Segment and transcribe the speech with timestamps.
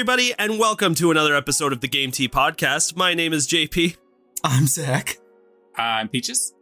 [0.00, 2.96] Everybody, and welcome to another episode of the Game Tea Podcast.
[2.96, 3.98] My name is JP.
[4.42, 5.18] I'm Zach.
[5.76, 6.54] I'm Peaches.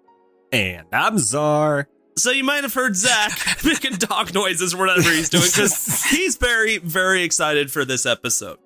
[0.51, 1.87] And I'm Czar.
[2.17, 3.31] So you might have heard Zach
[3.65, 8.59] making dog noises or whatever he's doing because he's very, very excited for this episode.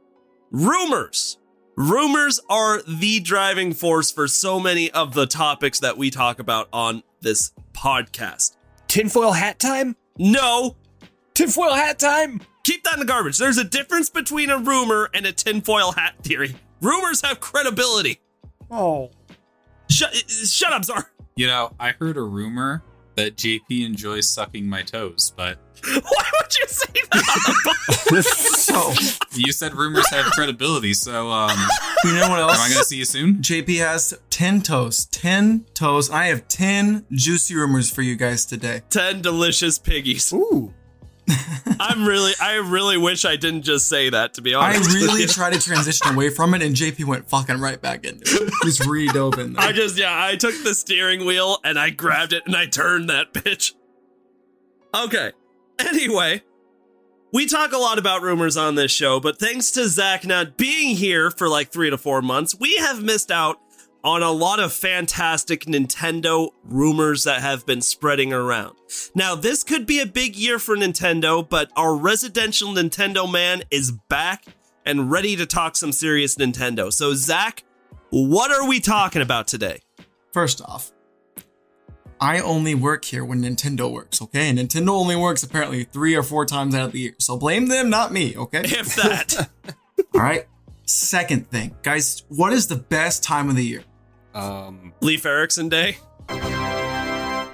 [0.51, 1.37] Rumors.
[1.77, 6.71] Rumors are the driving force for so many of the topics that we talk about
[6.73, 8.57] on this podcast.
[8.89, 9.97] Tinfoil hat time?
[10.17, 10.77] No,
[11.35, 12.41] Tinfoil hat time?
[12.65, 13.39] Keep that in the garbage.
[13.39, 16.57] There's a difference between a rumor and a tinfoil hat theory.
[16.81, 18.21] Rumors have credibility.
[18.71, 19.11] Oh.
[19.89, 21.11] Shut, shut up, Czar.
[21.37, 22.83] You know, I heard a rumor
[23.17, 28.25] that JP enjoys sucking my toes, but Why would you say that?
[28.63, 28.93] So,
[29.35, 31.59] you said rumors have credibility, so um,
[32.05, 32.59] you know what else?
[32.59, 33.37] am I going to see you soon?
[33.37, 35.07] JP has 10 toes.
[35.07, 36.11] 10 toes.
[36.11, 38.83] I have 10 juicy rumors for you guys today.
[38.91, 40.33] 10 delicious piggies.
[40.33, 40.73] Ooh.
[41.81, 44.91] I'm really, I really wish I didn't just say that, to be honest.
[44.91, 48.23] I really tried to transition away from it, and JP went fucking right back into
[48.25, 48.53] it.
[48.63, 49.65] He's re-dove in there.
[49.65, 53.09] I just, yeah, I took the steering wheel and I grabbed it and I turned
[53.11, 53.75] that bitch.
[54.95, 55.33] Okay.
[55.79, 56.43] Anyway,
[57.33, 60.97] we talk a lot about rumors on this show, but thanks to Zach not being
[60.97, 63.59] here for like three to four months, we have missed out
[64.05, 68.77] on a lot of fantastic Nintendo rumors that have been spreading around.
[69.15, 73.93] Now, this could be a big year for Nintendo, but our residential Nintendo man is
[73.93, 74.45] back
[74.85, 76.93] and ready to talk some serious Nintendo.
[76.93, 77.65] So, Zach,
[78.11, 79.81] what are we talking about today?
[80.33, 80.91] First off,
[82.21, 84.49] I only work here when Nintendo works, okay?
[84.49, 87.15] And Nintendo only works apparently three or four times out of the year.
[87.19, 88.63] So blame them, not me, okay?
[88.65, 89.49] If that.
[90.15, 90.47] All right.
[90.85, 93.83] Second thing, guys, what is the best time of the year?
[94.35, 95.99] Um, Leif Erikson Day.
[96.31, 97.47] yeah.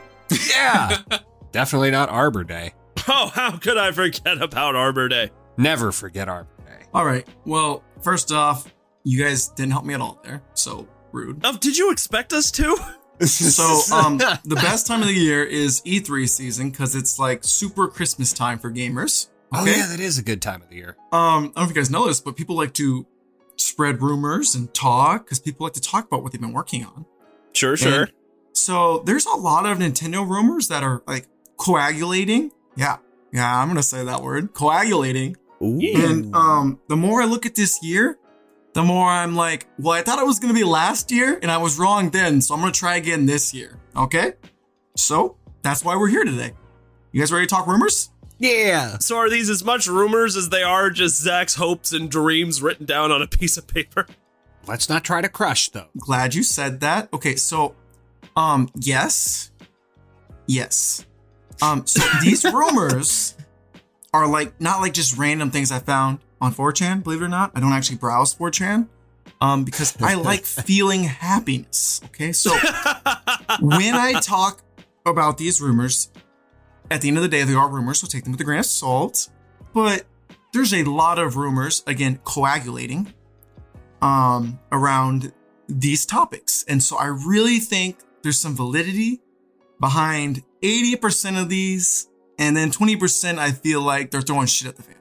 [1.53, 2.75] Definitely not Arbor Day.
[3.09, 5.31] Oh, how could I forget about Arbor Day?
[5.56, 6.84] Never forget Arbor Day.
[6.93, 7.27] All right.
[7.44, 8.72] Well, first off,
[9.05, 10.43] you guys didn't help me at all there.
[10.55, 11.41] So rude.
[11.44, 12.77] Oh, did you expect us to?
[13.21, 17.89] So, um, the best time of the year is E3 season because it's like super
[17.89, 19.27] Christmas time for gamers.
[19.53, 20.97] Oh, yeah, that is a good time of the year.
[21.10, 23.09] Um, I don't know if you guys know this, but people like to
[23.60, 27.04] spread rumors and talk because people like to talk about what they've been working on.
[27.52, 28.08] Sure, sure.
[28.52, 31.26] So there's a lot of Nintendo rumors that are like
[31.56, 32.50] coagulating.
[32.76, 32.98] Yeah,
[33.32, 35.36] yeah, I'm gonna say that word, coagulating.
[35.60, 38.18] And um, the more I look at this year,
[38.74, 41.58] the more I'm like, well, I thought it was gonna be last year, and I
[41.58, 43.78] was wrong then, so I'm gonna try again this year.
[43.97, 44.34] Okay?
[44.97, 46.52] So that's why we're here today.
[47.12, 48.10] You guys ready to talk rumors?
[48.38, 48.99] Yeah.
[48.99, 52.87] So are these as much rumors as they are just Zach's hopes and dreams written
[52.87, 54.06] down on a piece of paper?
[54.66, 55.87] Let's not try to crush, though.
[55.99, 57.12] Glad you said that.
[57.12, 57.75] Okay, so
[58.37, 59.50] um yes.
[60.47, 61.04] Yes.
[61.62, 63.34] Um so these rumors
[64.15, 67.50] are like not like just random things I found on 4chan, believe it or not.
[67.54, 68.88] I don't actually browse 4chan.
[69.41, 72.00] Um because I like feeling happiness.
[72.06, 72.32] Okay?
[72.32, 72.50] So
[73.60, 74.62] when I talk
[75.06, 76.10] about these rumors,
[76.91, 78.59] at the end of the day, they are rumors, so take them with a grain
[78.59, 79.28] of salt.
[79.75, 80.04] But
[80.53, 83.12] there's a lot of rumors, again, coagulating
[84.00, 85.32] um, around
[85.69, 86.65] these topics.
[86.69, 89.21] And so I really think there's some validity
[89.81, 92.09] behind 80% of these.
[92.38, 94.94] And then 20%, I feel like they're throwing shit at the fan.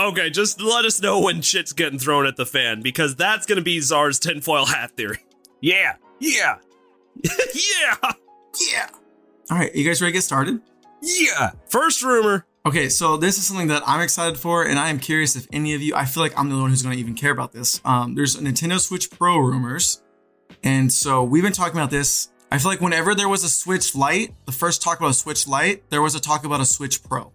[0.00, 3.60] Okay, just let us know when shit's getting thrown at the fan because that's gonna
[3.60, 5.24] be Czar's tinfoil hat theory.
[5.60, 5.96] Yeah.
[6.18, 6.56] Yeah.
[7.24, 8.12] yeah!
[8.58, 8.88] Yeah.
[9.50, 10.60] All right, you guys ready to get started?
[11.02, 11.50] Yeah.
[11.68, 12.46] First rumor.
[12.64, 15.74] Okay, so this is something that I'm excited for, and I am curious if any
[15.74, 15.96] of you.
[15.96, 17.80] I feel like I'm the one who's going to even care about this.
[17.84, 20.00] Um, there's Nintendo Switch Pro rumors,
[20.62, 22.28] and so we've been talking about this.
[22.52, 25.48] I feel like whenever there was a Switch Lite, the first talk about a Switch
[25.48, 27.32] Lite, there was a talk about a Switch Pro.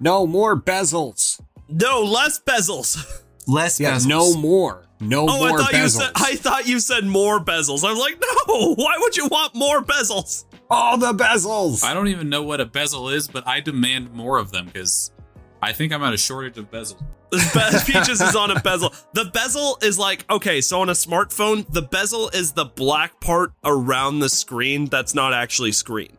[0.00, 1.38] No more bezels.
[1.68, 2.96] No, less bezels.
[3.48, 4.06] Less Yeah, bezels.
[4.06, 4.84] no more.
[5.00, 5.98] No Oh, I more thought you bezels.
[6.00, 7.82] said I thought you said more bezels.
[7.84, 10.44] I was like, no, why would you want more bezels?
[10.72, 11.84] All the bezels.
[11.84, 15.12] I don't even know what a bezel is, but I demand more of them because
[15.62, 16.98] I think I'm at a shortage of bezels.
[17.30, 17.38] Be-
[17.92, 18.92] Peaches is on a bezel.
[19.12, 23.52] The bezel is like okay, so on a smartphone, the bezel is the black part
[23.62, 26.16] around the screen that's not actually screen.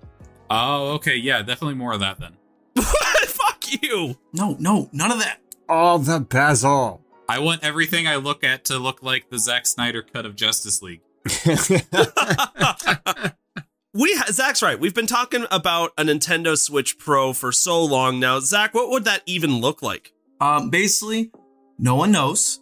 [0.52, 2.38] Oh, okay, yeah, definitely more of that then.
[3.28, 4.18] Fuck you.
[4.34, 5.40] No, no, none of that.
[5.68, 7.02] All the bezel.
[7.28, 10.84] I want everything I look at to look like the Zack Snyder cut of Justice
[10.84, 11.02] League.
[13.96, 14.80] We ha- Zach's right.
[14.80, 18.40] We've been talking about a Nintendo Switch Pro for so long now.
[18.40, 20.12] Zach, what would that even look like?
[20.42, 21.32] Um, basically,
[21.78, 22.60] no one knows.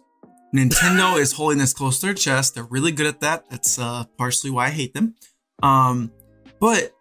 [0.54, 2.54] Nintendo is holding this close to their chest.
[2.54, 3.48] They're really good at that.
[3.48, 5.14] That's uh, partially why I hate them.
[5.62, 6.12] Um,
[6.60, 6.94] but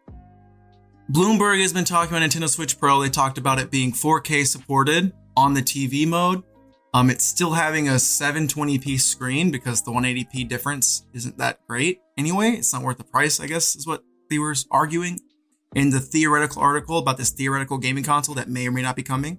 [1.11, 3.01] Bloomberg has been talking about Nintendo Switch Pro.
[3.01, 6.43] They talked about it being 4K supported on the TV mode.
[6.93, 12.51] Um, it's still having a 720p screen because the 180p difference isn't that great anyway.
[12.51, 15.19] It's not worth the price, I guess, is what they were arguing
[15.75, 19.03] in the theoretical article about this theoretical gaming console that may or may not be
[19.03, 19.37] coming.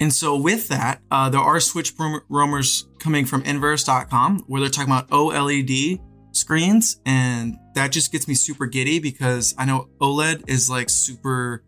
[0.00, 4.70] And so with that, uh, there are Switch rum- rumors coming from Inverse.com where they're
[4.70, 6.00] talking about OLED
[6.32, 11.62] screens, and that just gets me super giddy because I know OLED is like super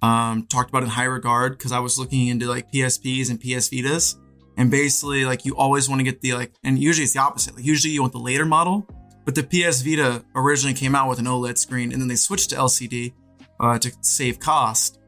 [0.00, 3.68] um, talked about in high regard because I was looking into like PSPs and PS
[3.68, 4.14] Vitas,
[4.56, 7.56] and basically like you always want to get the like, and usually it's the opposite.
[7.56, 8.88] Like usually you want the later model,
[9.28, 12.48] but the PS Vita originally came out with an OLED screen, and then they switched
[12.48, 13.12] to LCD
[13.60, 15.00] uh, to save cost.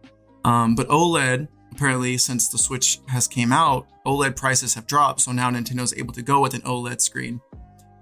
[0.44, 5.32] Um, but OLED apparently since the switch has came out oled prices have dropped so
[5.32, 7.40] now nintendo's able to go with an oled screen.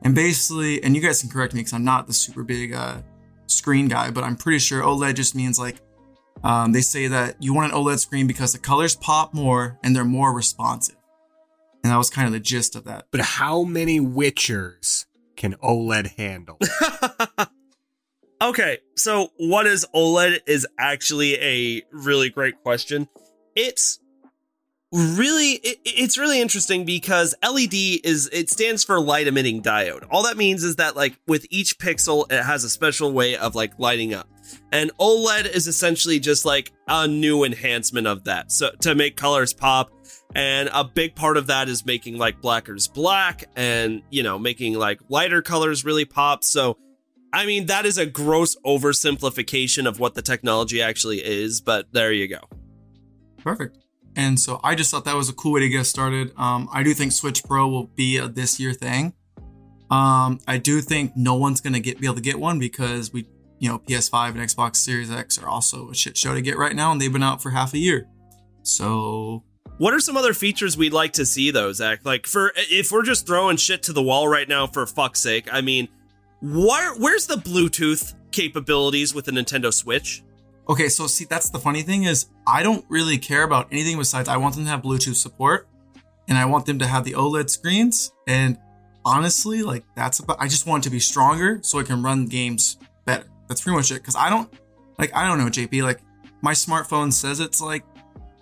[0.03, 3.03] And basically and you guys can correct me because i'm not the super big uh,
[3.47, 5.77] screen guy but i'm pretty sure oled just means like
[6.43, 9.95] um, they say that you want an oled screen because the colors pop more and
[9.95, 10.97] they're more responsive.
[11.85, 13.07] And that was kind of the gist of that.
[13.13, 15.07] But how many Witchers
[15.39, 16.59] can OLED handle?
[18.41, 23.09] Okay, so what is OLED is actually a really great question.
[23.57, 23.99] It's
[24.93, 27.75] really it, it's really interesting because LED
[28.05, 30.07] is it stands for light emitting diode.
[30.11, 33.57] All that means is that like with each pixel it has a special way of
[33.57, 34.29] like lighting up.
[34.71, 38.53] And OLED is essentially just like a new enhancement of that.
[38.53, 39.91] So to make colors pop
[40.35, 44.75] and a big part of that is making like blackers black and you know making
[44.75, 46.45] like lighter colors really pop.
[46.45, 46.77] So
[47.33, 52.13] I mean, that is a gross oversimplification of what the technology actually is, but there
[52.13, 52.41] you go.
[53.43, 53.79] Perfect.
[54.17, 56.33] And so I just thought that was a cool way to get started.
[56.37, 59.13] Um, I do think Switch Pro will be a this year thing.
[59.91, 63.27] Um, I do think no one's gonna get be able to get one because we,
[63.59, 66.75] you know, PS5 and Xbox Series X are also a shit show to get right
[66.75, 68.07] now, and they've been out for half a year.
[68.63, 69.45] So
[69.77, 72.01] What are some other features we'd like to see, though, Zach?
[72.05, 75.49] Like, for if we're just throwing shit to the wall right now, for fuck's sake,
[75.53, 75.89] I mean,
[76.41, 80.23] where where's the Bluetooth capabilities with the Nintendo Switch?
[80.69, 84.29] Okay, so see, that's the funny thing is I don't really care about anything besides
[84.29, 85.69] I want them to have Bluetooth support,
[86.29, 88.13] and I want them to have the OLED screens.
[88.27, 88.59] And
[89.05, 90.37] honestly, like that's about.
[90.41, 93.25] I just want it to be stronger so I can run games better.
[93.49, 93.95] That's pretty much it.
[93.95, 94.53] Because I don't
[94.99, 95.83] like I don't know, JP.
[95.83, 96.01] Like
[96.43, 97.85] my smartphone says it's like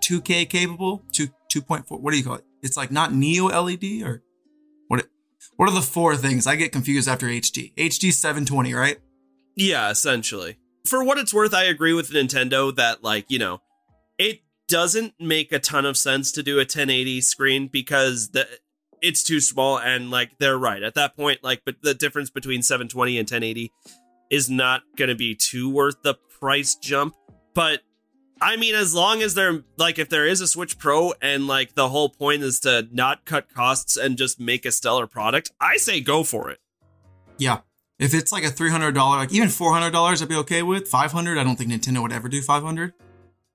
[0.08, 2.00] 2K capable, two 2.4.
[2.00, 2.44] What do you call it?
[2.62, 4.22] It's like not Neo LED or
[4.88, 5.06] what?
[5.56, 6.46] What are the four things?
[6.46, 7.74] I get confused after HD.
[7.76, 8.98] HD 720, right?
[9.54, 10.58] Yeah, essentially.
[10.86, 13.62] For what it's worth, I agree with Nintendo that, like, you know,
[14.18, 18.46] it doesn't make a ton of sense to do a 1080 screen because the
[19.02, 22.62] it's too small and like they're right at that point like but the difference between
[22.62, 23.70] 720 and 1080
[24.30, 27.14] is not going to be too worth the price jump
[27.54, 27.82] but
[28.40, 31.74] i mean as long as they're like if there is a switch pro and like
[31.74, 35.76] the whole point is to not cut costs and just make a stellar product i
[35.76, 36.58] say go for it
[37.38, 37.60] Yeah.
[37.98, 40.62] If it's like a three hundred dollar, like even four hundred dollars, I'd be okay
[40.62, 40.86] with.
[40.86, 42.92] Five hundred, I don't think Nintendo would ever do five hundred.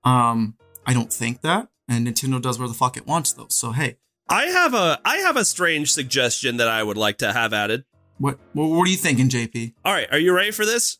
[0.02, 3.46] Um, I don't think that, and Nintendo does where the fuck it wants though.
[3.50, 3.98] So hey,
[4.28, 7.84] i have a i have a strange suggestion that i would like to have added
[8.18, 9.74] what what, what are you thinking, JP?
[9.84, 10.98] All right, are you ready for this?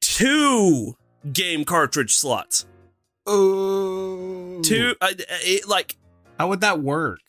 [0.00, 0.96] Two
[1.32, 2.66] game cartridge slots.
[3.26, 4.60] Oh.
[4.62, 5.96] Two, uh, it, like
[6.38, 7.20] How would that work?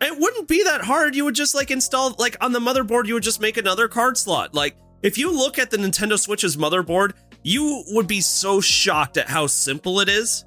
[0.00, 1.14] it wouldn't be that hard.
[1.14, 3.06] You would just like install like on the motherboard.
[3.06, 4.54] You would just make another card slot.
[4.54, 9.28] Like if you look at the Nintendo Switch's motherboard, you would be so shocked at
[9.28, 10.44] how simple it is.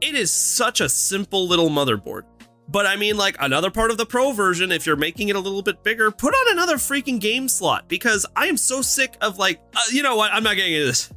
[0.00, 2.22] It is such a simple little motherboard.
[2.70, 5.40] But I mean, like another part of the Pro version, if you're making it a
[5.40, 9.38] little bit bigger, put on another freaking game slot because I am so sick of
[9.38, 10.32] like, uh, you know what?
[10.32, 11.10] I'm not getting into this.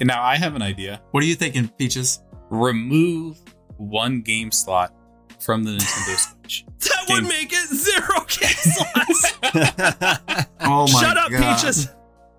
[0.00, 1.00] And now I have an idea.
[1.12, 2.22] What are you thinking, Peaches?
[2.50, 3.38] Remove
[3.76, 4.94] one game slot
[5.40, 6.64] from the Nintendo Switch.
[6.80, 10.46] That Game- would make it zero game slots.
[10.64, 11.56] Oh my Shut up, God.
[11.58, 11.88] Peaches.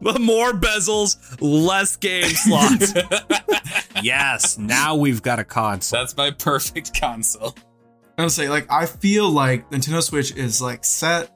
[0.01, 2.93] More bezels, less game slots.
[4.01, 5.99] yes, now we've got a console.
[6.01, 7.55] That's my perfect console.
[8.17, 11.29] I was say like I feel like Nintendo Switch is like set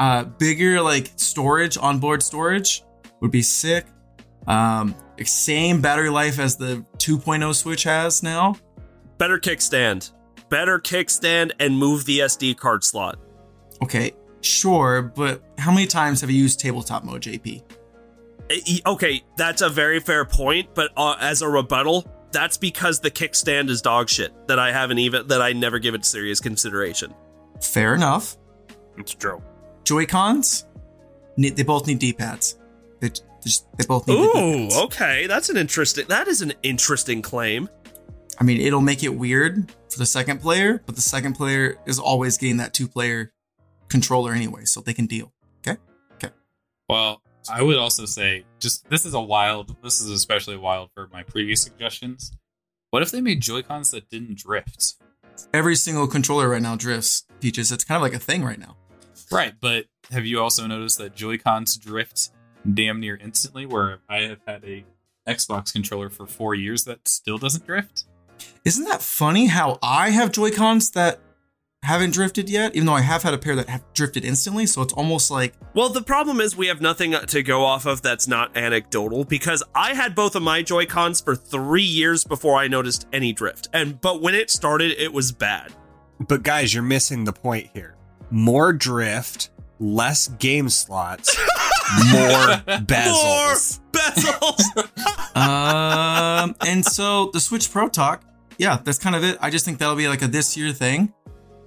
[0.00, 2.82] uh bigger like storage onboard storage
[3.20, 3.86] would be sick.
[4.46, 4.94] Um
[5.24, 8.56] same battery life as the 2.0 Switch has now.
[9.18, 10.12] Better kickstand.
[10.48, 13.18] Better kickstand and move the SD card slot.
[13.82, 17.62] Okay, sure, but how many times have you used tabletop mode, JP?
[18.86, 23.68] Okay, that's a very fair point, but uh, as a rebuttal, that's because the kickstand
[23.68, 27.14] is dog shit that I haven't even that I never give it serious consideration.
[27.60, 28.36] Fair enough.
[28.96, 29.42] It's true.
[29.84, 30.66] Joy Cons,
[31.36, 32.58] they both need D pads.
[33.00, 33.10] They
[33.48, 34.14] just they both need.
[34.14, 34.32] the Ooh,
[34.68, 34.76] D-pads.
[34.76, 36.06] okay, that's an interesting.
[36.08, 37.68] That is an interesting claim.
[38.40, 41.98] I mean, it'll make it weird for the second player, but the second player is
[41.98, 43.32] always getting that two player
[43.88, 45.32] controller anyway, so they can deal.
[45.66, 45.78] Okay.
[46.88, 49.76] Well, I would also say just this is a wild.
[49.82, 52.32] This is especially wild for my previous suggestions.
[52.90, 54.94] What if they made Joy Cons that didn't drift?
[55.52, 57.24] Every single controller right now drifts.
[57.40, 58.76] Peaches, it's kind of like a thing right now.
[59.30, 62.30] Right, but have you also noticed that Joy Cons drift
[62.72, 63.66] damn near instantly?
[63.66, 64.84] Where I have had a
[65.28, 68.04] Xbox controller for four years that still doesn't drift.
[68.64, 71.20] Isn't that funny how I have Joy Cons that
[71.82, 74.66] haven't drifted yet, even though I have had a pair that have drifted instantly?
[74.66, 78.02] So it's almost like Well, the problem is we have nothing to go off of
[78.02, 82.56] that's not anecdotal because I had both of my Joy Cons for three years before
[82.56, 85.72] I noticed any drift, and but when it started, it was bad.
[86.20, 87.96] But guys, you're missing the point here.
[88.30, 91.36] More drift, less game slots,
[92.12, 93.80] more bezels.
[93.80, 95.36] More bezels.
[95.36, 98.22] um, and so the Switch Pro talk,
[98.58, 99.38] yeah, that's kind of it.
[99.40, 101.12] I just think that'll be like a this year thing.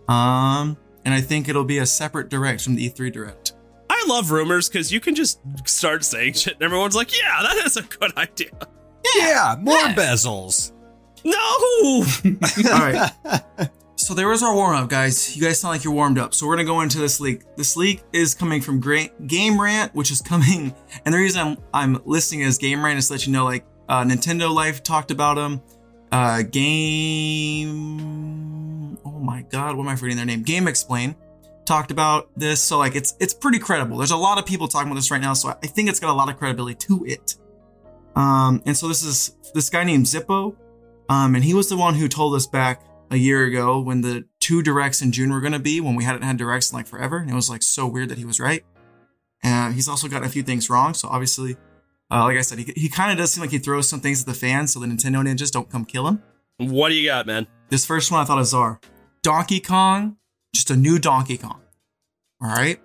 [0.07, 3.53] Um, and I think it'll be a separate direct from the E3 direct.
[3.89, 7.65] I love rumors because you can just start saying shit, and everyone's like, "Yeah, that
[7.65, 8.49] is a good idea."
[9.15, 10.71] Yeah, more bezels.
[11.23, 11.33] No.
[12.71, 13.11] All right.
[14.01, 15.37] So there was our warm up, guys.
[15.37, 16.33] You guys sound like you're warmed up.
[16.33, 17.43] So we're gonna go into this leak.
[17.55, 20.73] This leak is coming from Gra- Game Rant, which is coming,
[21.05, 23.63] and the reason I'm I'm listing as Game Rant is to let you know, like
[23.87, 25.61] uh, Nintendo Life talked about them.
[26.11, 27.77] Uh, Game.
[29.05, 30.43] Oh my God, what am I forgetting their name?
[30.43, 31.13] GameXplain
[31.65, 32.59] talked about this.
[32.59, 33.97] So like it's it's pretty credible.
[33.97, 36.09] There's a lot of people talking about this right now, so I think it's got
[36.09, 37.35] a lot of credibility to it.
[38.15, 40.55] Um, and so this is this guy named Zippo,
[41.07, 42.81] um, and he was the one who told us back
[43.11, 46.03] a year ago when the two directs in June were going to be when we
[46.03, 48.39] hadn't had directs in like forever, and it was like so weird that he was
[48.39, 48.63] right.
[49.43, 51.57] And he's also got a few things wrong, so obviously,
[52.09, 54.21] uh, like I said, he, he kind of does seem like he throws some things
[54.21, 56.23] at the fans, so the Nintendo ninjas don't come kill him.
[56.57, 57.47] what do you got, man?
[57.69, 58.79] This first one I thought was czar.
[59.23, 60.17] Donkey Kong,
[60.53, 61.59] just a new Donkey Kong.
[62.41, 62.79] All right.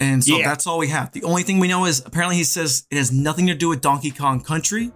[0.00, 0.48] And so Yeah.
[0.48, 1.12] that's all we have.
[1.12, 3.80] The only thing we know is apparently he says it has nothing to do with
[3.80, 4.90] Donkey Kong Country,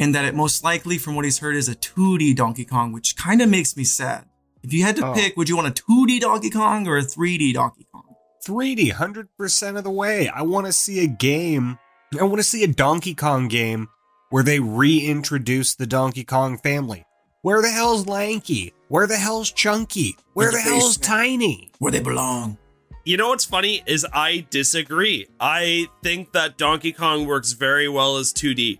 [0.00, 3.14] and that it most likely, from what he's heard, is a 2D Donkey Kong, which
[3.16, 4.24] kind of makes me sad.
[4.64, 5.14] If you had to Oh.
[5.14, 8.04] pick, would you want a 2D Donkey Kong or a 3D Donkey Kong?
[8.44, 10.28] 3D, 100% of the way.
[10.28, 11.78] I want to see a game.
[12.18, 13.88] I want to see a Donkey Kong game
[14.30, 17.04] where they reintroduce the Donkey Kong family.
[17.42, 18.72] Where the hell's Lanky?
[18.88, 20.16] Where the hell's Chunky?
[20.34, 20.96] Where the the hell's.
[20.98, 21.70] Tiny?
[21.78, 22.58] Where they belong.
[23.04, 25.26] You know what's funny is I disagree.
[25.40, 28.78] I think that Donkey Kong works very well as 2D.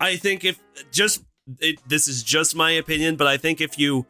[0.00, 1.24] I think if just
[1.60, 4.06] it, this is just my opinion, but I think if you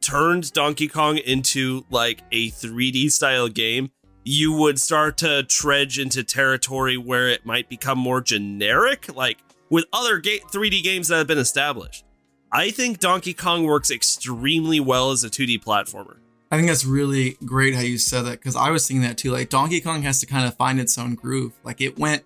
[0.00, 3.90] turned Donkey Kong into like a 3D style game,
[4.24, 9.38] you would start to trudge into territory where it might become more generic, like
[9.70, 12.04] with other ga- 3D games that have been established.
[12.50, 16.18] I think Donkey Kong works extremely well as a 2D platformer.
[16.50, 19.32] I think that's really great how you said that because I was thinking that too.
[19.32, 21.52] Like Donkey Kong has to kind of find its own groove.
[21.64, 22.22] Like it went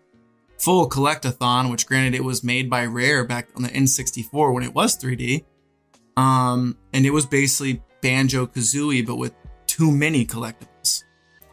[0.58, 4.74] full collectathon, which granted it was made by Rare back on the N64 when it
[4.74, 5.44] was 3D.
[6.16, 9.34] Um, and it was basically Banjo Kazooie, but with
[9.66, 11.04] too many collectibles.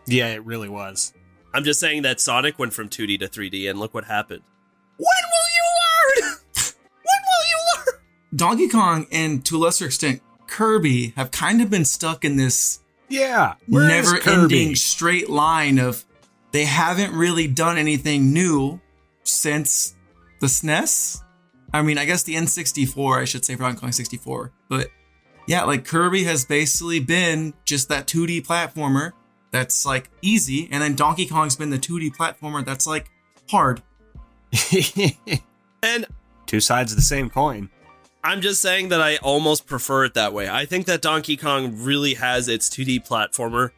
[0.08, 1.14] Yeah, it really was.
[1.54, 4.42] I'm just saying that Sonic went from 2D to 3D, and look what happened.
[4.98, 6.38] When will you learn?
[7.04, 8.02] when will you learn?
[8.36, 12.80] Donkey Kong and to a lesser extent Kirby have kind of been stuck in this
[13.10, 13.56] Yeah.
[13.68, 16.06] never-ending straight line of
[16.52, 18.80] they haven't really done anything new
[19.26, 19.96] since
[20.40, 21.22] the SNES.
[21.74, 24.52] I mean, I guess the N64, I should say, for Donkey Kong 64.
[24.70, 24.90] But
[25.48, 29.12] yeah, like Kirby has basically been just that 2D platformer
[29.52, 33.10] that's like easy, and then Donkey Kong's been the 2D platformer that's like
[33.50, 33.82] hard.
[35.84, 36.08] And
[36.48, 37.70] Two sides of the same coin.
[38.24, 40.50] I'm just saying that I almost prefer it that way.
[40.50, 43.70] I think that Donkey Kong really has its 2D platformer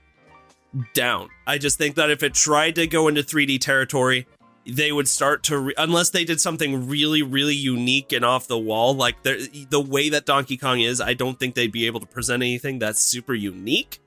[0.93, 1.29] down.
[1.45, 4.25] I just think that if it tried to go into 3D territory,
[4.67, 8.57] they would start to re- unless they did something really really unique and off the
[8.57, 11.99] wall like the the way that Donkey Kong is I don't think they'd be able
[11.99, 13.99] to present anything that's super unique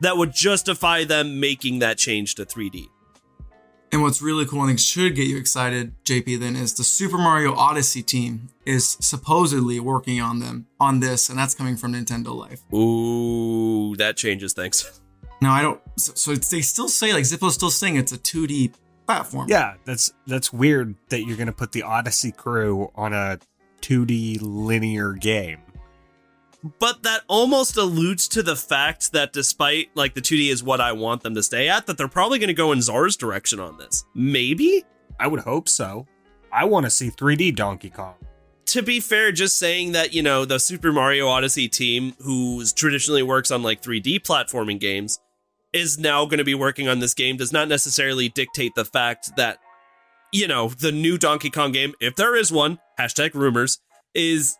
[0.00, 2.88] that would justify them making that change to 3D.
[3.90, 7.54] And what's really cool and should get you excited, JP, then is the Super Mario
[7.54, 12.60] Odyssey team is supposedly working on them on this, and that's coming from Nintendo Life.
[12.72, 15.00] Ooh, that changes things.
[15.40, 15.80] No, I don't.
[15.96, 18.74] So, so they still say like Zippo's still saying it's a 2D
[19.08, 19.46] platform.
[19.48, 23.38] Yeah, that's that's weird that you're gonna put the Odyssey crew on a
[23.80, 25.60] 2D linear game.
[26.78, 30.92] But that almost alludes to the fact that despite like the 2D is what I
[30.92, 33.78] want them to stay at, that they're probably going to go in Czar's direction on
[33.78, 34.04] this.
[34.14, 34.84] Maybe?
[35.20, 36.06] I would hope so.
[36.52, 38.14] I want to see 3D Donkey Kong.
[38.66, 43.22] To be fair, just saying that, you know, the Super Mario Odyssey team, who traditionally
[43.22, 45.20] works on like 3D platforming games,
[45.72, 49.30] is now going to be working on this game does not necessarily dictate the fact
[49.36, 49.58] that,
[50.32, 53.78] you know, the new Donkey Kong game, if there is one, hashtag rumors,
[54.14, 54.56] is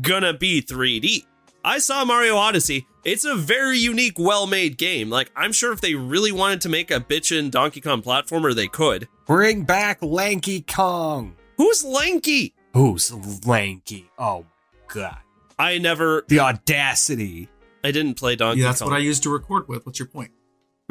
[0.00, 1.24] gonna be 3D.
[1.64, 2.86] I saw Mario Odyssey.
[3.04, 5.10] It's a very unique, well made game.
[5.10, 8.68] Like, I'm sure if they really wanted to make a bitchin' Donkey Kong platformer, they
[8.68, 9.08] could.
[9.26, 11.36] Bring back Lanky Kong.
[11.56, 12.54] Who's Lanky?
[12.74, 13.12] Who's
[13.46, 14.10] Lanky?
[14.18, 14.46] Oh
[14.88, 15.18] god.
[15.58, 17.48] I never, The audacity.
[17.84, 18.90] I didn't play Donkey Yeah, that's Kong.
[18.90, 19.84] what I used to record with.
[19.86, 20.30] What's your point?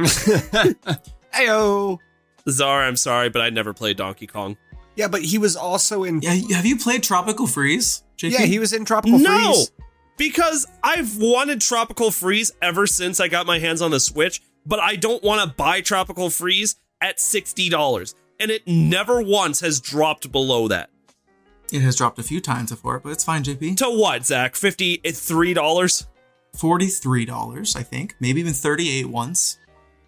[1.34, 2.00] Heyo.
[2.50, 4.58] Czar, I'm sorry, but I never played Donkey Kong.
[4.96, 6.22] Yeah, but he was also in.
[6.22, 8.04] Yeah, have you played Tropical Freeze?
[8.18, 8.32] JP?
[8.32, 9.72] Yeah, he was in Tropical no, Freeze.
[10.18, 14.80] because I've wanted Tropical Freeze ever since I got my hands on the Switch, but
[14.80, 18.14] I don't want to buy Tropical Freeze at $60.
[18.40, 20.90] And it never once has dropped below that.
[21.72, 23.78] It has dropped a few times before, but it's fine, JP.
[23.78, 24.56] To what, Zach?
[24.56, 26.06] $53?
[26.58, 29.58] Forty-three dollars, I think, maybe even thirty-eight once.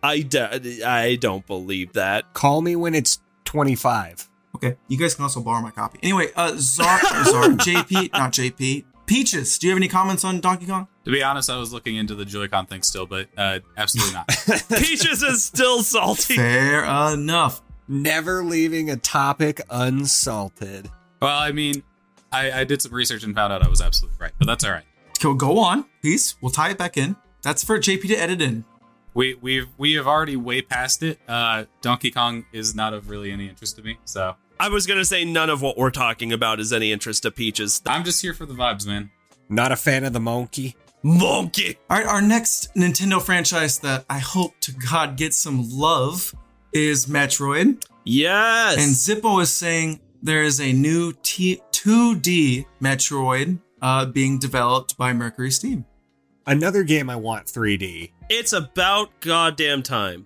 [0.04, 2.34] I, d- I don't believe that.
[2.34, 4.30] Call me when it's 25.
[4.56, 6.00] Okay, you guys can also borrow my copy.
[6.04, 8.86] Anyway, uh, Zar, Zar, JP, not JP.
[9.06, 10.88] Peaches, do you have any comments on Donkey Kong?
[11.06, 14.28] To be honest, I was looking into the Joy-Con thing still, but uh, absolutely not.
[14.78, 16.36] Peaches is still salty.
[16.36, 17.62] Fair enough.
[17.90, 20.90] Never leaving a topic unsalted.
[21.22, 21.84] well, I mean,
[22.32, 24.72] I, I did some research and found out I was absolutely right, but that's all
[24.72, 24.86] right.
[25.22, 26.36] Go, go on, please.
[26.42, 27.16] We'll tie it back in.
[27.42, 28.64] That's for JP to edit in.
[29.14, 31.20] We we've we have already way past it.
[31.28, 35.00] Uh, Donkey Kong is not of really any interest to me, so I was going
[35.00, 37.82] to say none of what we're talking about is any interest to Peaches.
[37.86, 39.12] I'm just here for the vibes, man.
[39.50, 40.76] Not a fan of the monkey.
[41.04, 41.78] Monkey.
[41.90, 46.34] All right, our next Nintendo franchise that I hope to God gets some love
[46.72, 47.84] is Metroid.
[48.06, 48.78] Yes.
[48.78, 55.12] And Zippo is saying there is a new T- 2D Metroid uh, being developed by
[55.12, 55.84] MercurySteam.
[56.48, 58.12] Another game I want 3D.
[58.40, 60.26] It's about goddamn time.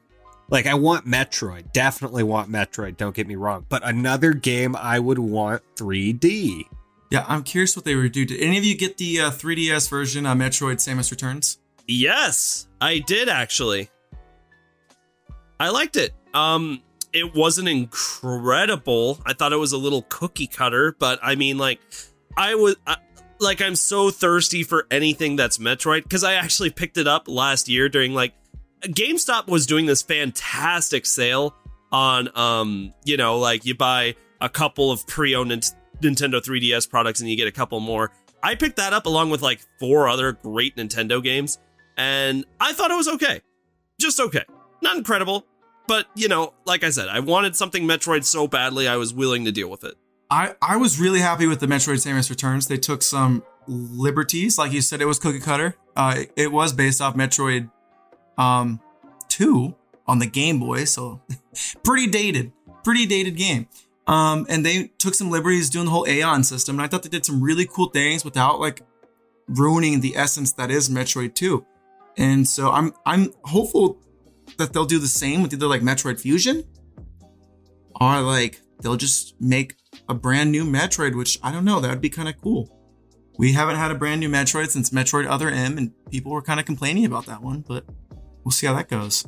[0.49, 4.97] Like I want Metroid, definitely want Metroid, don't get me wrong, but another game I
[4.97, 6.63] would want 3D.
[7.11, 8.25] Yeah, I'm curious what they would do.
[8.25, 11.59] Did any of you get the uh, 3DS version of Metroid Samus Returns?
[11.85, 13.89] Yes, I did actually.
[15.59, 16.13] I liked it.
[16.33, 16.81] Um
[17.13, 19.19] it wasn't incredible.
[19.25, 21.79] I thought it was a little cookie cutter, but I mean like
[22.37, 22.97] I was I,
[23.39, 27.69] like I'm so thirsty for anything that's Metroid cuz I actually picked it up last
[27.69, 28.34] year during like
[28.82, 31.56] GameStop was doing this fantastic sale
[31.91, 35.62] on um you know like you buy a couple of pre-owned Nin-
[36.02, 38.12] Nintendo 3DS products and you get a couple more.
[38.43, 41.58] I picked that up along with like four other great Nintendo games
[41.97, 43.41] and I thought it was okay.
[44.00, 44.43] Just okay.
[44.82, 45.47] Not incredible,
[45.88, 49.45] but you know, like I said, I wanted something Metroid so badly I was willing
[49.45, 49.95] to deal with it.
[50.29, 52.67] I, I was really happy with the Metroid Samus Returns.
[52.67, 54.57] They took some liberties.
[54.57, 55.75] Like you said, it was cookie cutter.
[55.95, 57.71] Uh, it, it was based off Metroid
[58.37, 58.81] um,
[59.29, 61.21] 2 on the Game Boy, so
[61.83, 62.51] pretty dated.
[62.83, 63.67] Pretty dated game.
[64.05, 66.77] Um, and they took some liberties doing the whole Aeon system.
[66.77, 68.81] And I thought they did some really cool things without like
[69.47, 71.65] ruining the essence that is Metroid 2.
[72.17, 73.99] And so I'm I'm hopeful
[74.57, 76.63] that they'll do the same with either like Metroid Fusion
[77.99, 79.75] or like they'll just make
[80.09, 82.73] a brand new Metroid, which I don't know, that would be kind of cool.
[83.37, 86.59] We haven't had a brand new Metroid since Metroid Other M, and people were kind
[86.59, 87.85] of complaining about that one, but
[88.43, 89.25] we'll see how that goes.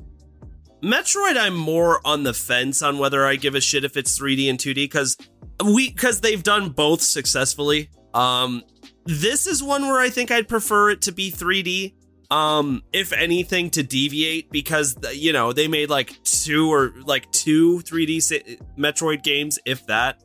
[0.84, 4.50] Metroid, I'm more on the fence on whether I give a shit if it's 3D
[4.50, 5.18] and 2D because
[5.64, 7.90] we because they've done both successfully.
[8.14, 8.64] Um,
[9.06, 11.96] this is one where I think I'd prefer it to be 3D.
[12.32, 17.80] Um, if anything, to deviate because you know they made like two or like two
[17.80, 20.22] 3D si- Metroid games, if that,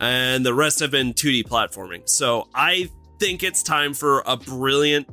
[0.00, 2.08] and the rest have been 2D platforming.
[2.08, 5.08] So I think it's time for a brilliant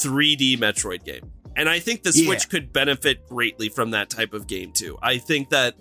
[0.00, 1.30] 3D Metroid game.
[1.56, 2.26] And I think the Yeah.
[2.26, 4.96] Switch could benefit greatly from that type of game too.
[5.02, 5.74] I think that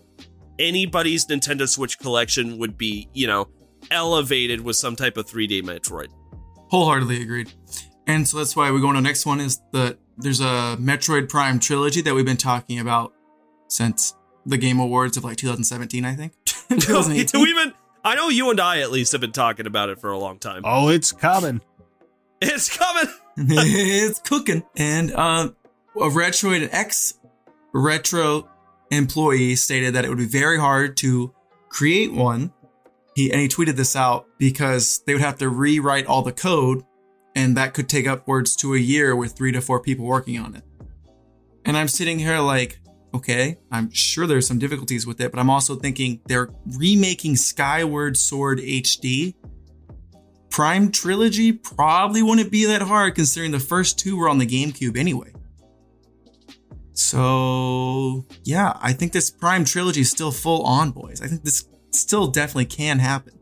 [0.59, 3.47] anybody's Nintendo Switch collection would be, you know,
[3.89, 6.07] elevated with some type of 3D Metroid.
[6.69, 7.51] Wholeheartedly agreed.
[8.07, 10.77] And so that's why we go on to the next one is the there's a
[10.79, 13.13] Metroid Prime trilogy that we've been talking about
[13.67, 16.33] since the Game Awards of like 2017, I think.
[16.69, 17.41] 2018.
[17.41, 20.11] We've been, I know you and I at least have been talking about it for
[20.11, 20.61] a long time.
[20.65, 21.61] Oh, it's coming.
[22.43, 23.05] It's coming.
[23.37, 24.63] it's cooking.
[24.75, 25.55] And um,
[25.95, 27.19] a Retroid ex
[27.71, 28.49] retro
[28.89, 31.31] employee stated that it would be very hard to
[31.69, 32.51] create one.
[33.15, 36.83] He and he tweeted this out because they would have to rewrite all the code,
[37.35, 40.55] and that could take upwards to a year with three to four people working on
[40.55, 40.63] it.
[41.65, 42.79] And I'm sitting here like,
[43.13, 48.17] okay, I'm sure there's some difficulties with it, but I'm also thinking they're remaking Skyward
[48.17, 49.35] Sword HD.
[50.49, 54.97] Prime Trilogy probably wouldn't be that hard considering the first two were on the GameCube
[54.97, 55.33] anyway.
[56.93, 61.21] So, yeah, I think this Prime Trilogy is still full on, boys.
[61.21, 63.40] I think this still definitely can happen.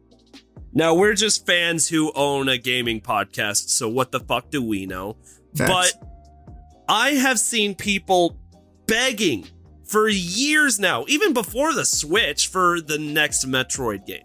[0.73, 4.85] Now, we're just fans who own a gaming podcast, so what the fuck do we
[4.85, 5.17] know?
[5.55, 5.93] But
[6.87, 8.37] I have seen people
[8.85, 9.47] begging
[9.85, 14.23] for years now, even before the Switch, for the next Metroid game.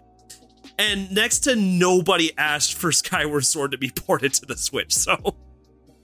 [0.77, 5.35] And next to nobody asked for Skyward Sword to be ported to the Switch, so.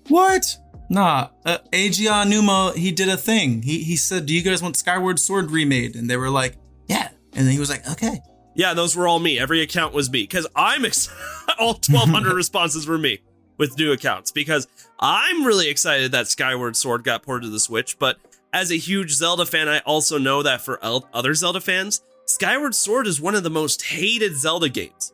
[0.08, 0.58] What?
[0.90, 3.62] Nah, uh, Eiji Aonuma, he did a thing.
[3.62, 7.08] He he said, "Do you guys want Skyward Sword remade?" And they were like, "Yeah."
[7.34, 8.20] And then he was like, "Okay."
[8.54, 9.40] Yeah, those were all me.
[9.40, 11.10] Every account was me because I'm ex-
[11.60, 13.20] all 1,200 responses were me
[13.58, 14.68] with new accounts because
[15.00, 17.98] I'm really excited that Skyward Sword got ported to the Switch.
[17.98, 18.18] But
[18.54, 22.76] as a huge Zelda fan, I also know that for el- other Zelda fans, Skyward
[22.76, 25.14] Sword is one of the most hated Zelda games.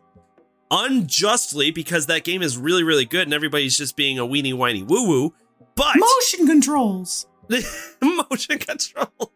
[0.69, 4.83] Unjustly, because that game is really, really good and everybody's just being a weenie whiny
[4.83, 5.33] woo woo.
[5.75, 7.27] But Motion controls.
[8.01, 9.31] motion control.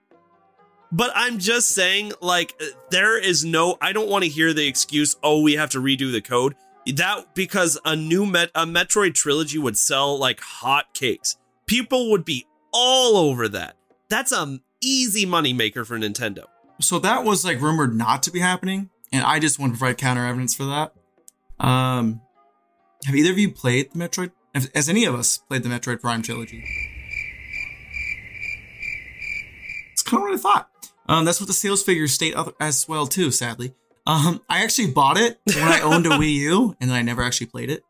[0.91, 3.77] But I'm just saying, like, there is no.
[3.81, 5.15] I don't want to hear the excuse.
[5.23, 6.55] Oh, we have to redo the code.
[6.95, 11.37] That because a new Met a Metroid trilogy would sell like hotcakes.
[11.65, 13.75] People would be all over that.
[14.09, 16.45] That's a easy moneymaker for Nintendo.
[16.81, 19.97] So that was like rumored not to be happening, and I just want to provide
[19.97, 20.93] counter evidence for that.
[21.59, 22.21] Um,
[23.05, 24.31] have either of you played the Metroid?
[24.53, 26.65] Has any of us played the Metroid Prime trilogy?
[29.93, 30.70] It's kind of what I thought.
[31.11, 33.31] Um, that's what the sales figures state as well too.
[33.31, 33.73] Sadly,
[34.07, 37.21] um, I actually bought it when I owned a Wii U, and then I never
[37.21, 37.83] actually played it.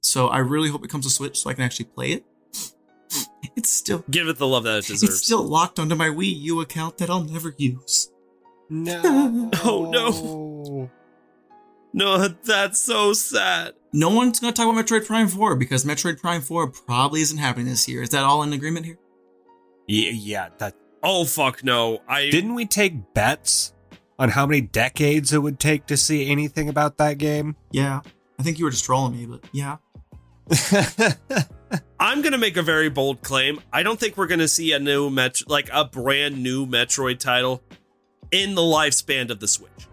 [0.00, 2.24] So I really hope it comes to Switch so I can actually play it.
[3.56, 5.02] It's still Give it the love that it deserves.
[5.04, 8.10] it's still locked onto my Wii U account that I'll never use.
[8.68, 9.50] No.
[9.64, 10.90] Oh, no.
[11.94, 13.72] no, that's so sad.
[13.92, 17.38] No one's going to talk about Metroid Prime 4 because Metroid Prime 4 probably isn't
[17.38, 18.02] happening this year.
[18.02, 18.98] Is that all in agreement here?
[19.88, 20.48] Yeah, yeah.
[20.58, 22.02] That Oh fuck no!
[22.08, 23.72] I didn't we take bets
[24.18, 27.56] on how many decades it would take to see anything about that game?
[27.70, 28.00] Yeah.
[28.38, 29.76] I think you were just trolling me, but yeah.
[32.00, 33.60] I'm gonna make a very bold claim.
[33.72, 37.62] I don't think we're gonna see a new Met like a brand new Metroid title
[38.30, 39.85] in the lifespan of the Switch.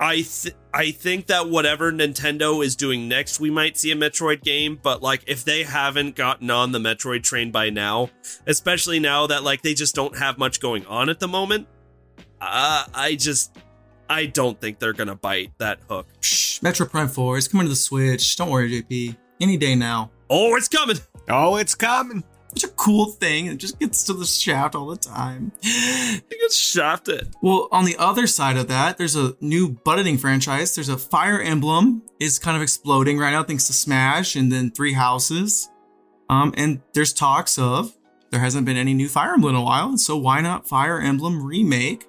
[0.00, 4.42] I th- I think that whatever Nintendo is doing next, we might see a Metroid
[4.42, 4.78] game.
[4.80, 8.10] But like, if they haven't gotten on the Metroid train by now,
[8.46, 11.66] especially now that like they just don't have much going on at the moment,
[12.40, 13.56] uh, I just
[14.08, 16.06] I don't think they're gonna bite that hook.
[16.20, 18.36] Psh, Metroid Prime 4 is coming to the Switch.
[18.36, 19.16] Don't worry, JP.
[19.40, 20.10] Any day now.
[20.30, 20.98] Oh, it's coming!
[21.28, 22.22] oh, it's coming.
[22.58, 23.46] Such a cool thing.
[23.46, 25.52] It just gets to the shaft all the time.
[25.62, 27.32] It gets shafted.
[27.40, 30.74] Well, on the other side of that, there's a new budding franchise.
[30.74, 34.72] There's a Fire Emblem is kind of exploding right now thanks to Smash and then
[34.72, 35.68] Three Houses.
[36.28, 37.96] Um, and there's talks of
[38.30, 41.00] there hasn't been any new Fire Emblem in a while, and so why not Fire
[41.00, 42.08] Emblem remake?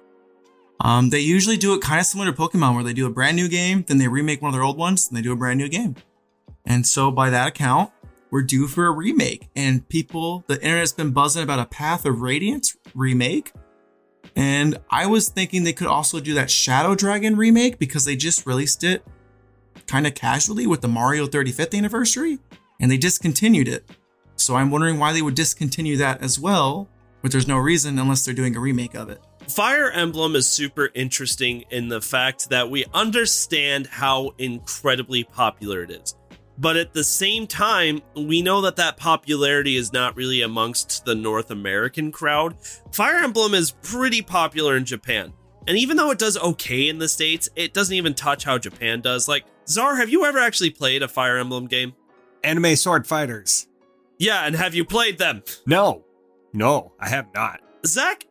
[0.80, 3.36] Um, they usually do it kind of similar to Pokemon, where they do a brand
[3.36, 5.58] new game, then they remake one of their old ones, and they do a brand
[5.58, 5.94] new game.
[6.66, 7.92] And so by that account,
[8.30, 9.48] we're due for a remake.
[9.56, 13.52] And people, the internet's been buzzing about a Path of Radiance remake.
[14.36, 18.46] And I was thinking they could also do that Shadow Dragon remake because they just
[18.46, 19.04] released it
[19.86, 22.38] kind of casually with the Mario 35th anniversary
[22.80, 23.90] and they discontinued it.
[24.36, 26.88] So I'm wondering why they would discontinue that as well,
[27.22, 29.20] but there's no reason unless they're doing a remake of it.
[29.48, 35.90] Fire Emblem is super interesting in the fact that we understand how incredibly popular it
[35.90, 36.14] is.
[36.60, 41.14] But at the same time, we know that that popularity is not really amongst the
[41.14, 42.54] North American crowd.
[42.92, 45.32] Fire Emblem is pretty popular in Japan.
[45.66, 49.00] And even though it does okay in the States, it doesn't even touch how Japan
[49.00, 49.26] does.
[49.26, 51.94] Like, Czar, have you ever actually played a Fire Emblem game?
[52.44, 53.66] Anime sword fighters.
[54.18, 55.42] Yeah, and have you played them?
[55.66, 56.04] No,
[56.52, 57.60] no, I have not.
[57.86, 58.26] Zach,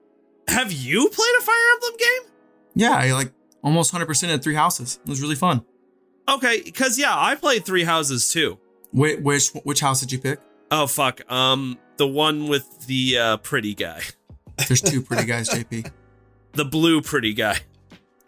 [0.47, 2.31] Have you played a Fire Emblem game?
[2.75, 3.31] Yeah, I like
[3.63, 4.99] almost 100% at three houses.
[5.03, 5.65] It was really fun.
[6.29, 8.59] Okay, because yeah, I played Three Houses too.
[8.91, 10.39] Which which, which house did you pick?
[10.71, 14.01] Oh fuck, um, the one with the uh, pretty guy,
[14.67, 15.91] There's two pretty guys, JP.
[16.53, 17.57] the blue pretty guy.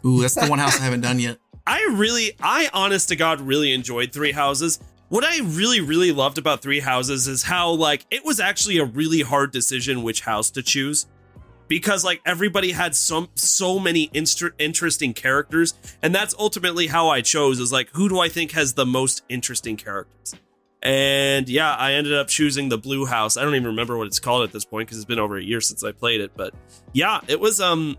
[0.06, 1.38] Ooh, that's the one house I haven't done yet.
[1.68, 4.80] I really, I honest to God, really enjoyed Three Houses.
[5.10, 8.86] What I really, really loved about Three Houses is how, like, it was actually a
[8.86, 11.06] really hard decision which house to choose.
[11.72, 15.74] Because, like, everybody had some so many inst- interesting characters.
[16.04, 19.24] And that's ultimately how I chose is, like, who do I think has the most
[19.30, 20.36] interesting characters?
[20.82, 23.38] And yeah, I ended up choosing the blue house.
[23.38, 25.42] I don't even remember what it's called at this point because it's been over a
[25.42, 26.32] year since I played it.
[26.36, 26.54] But
[26.92, 27.98] yeah, it was, um,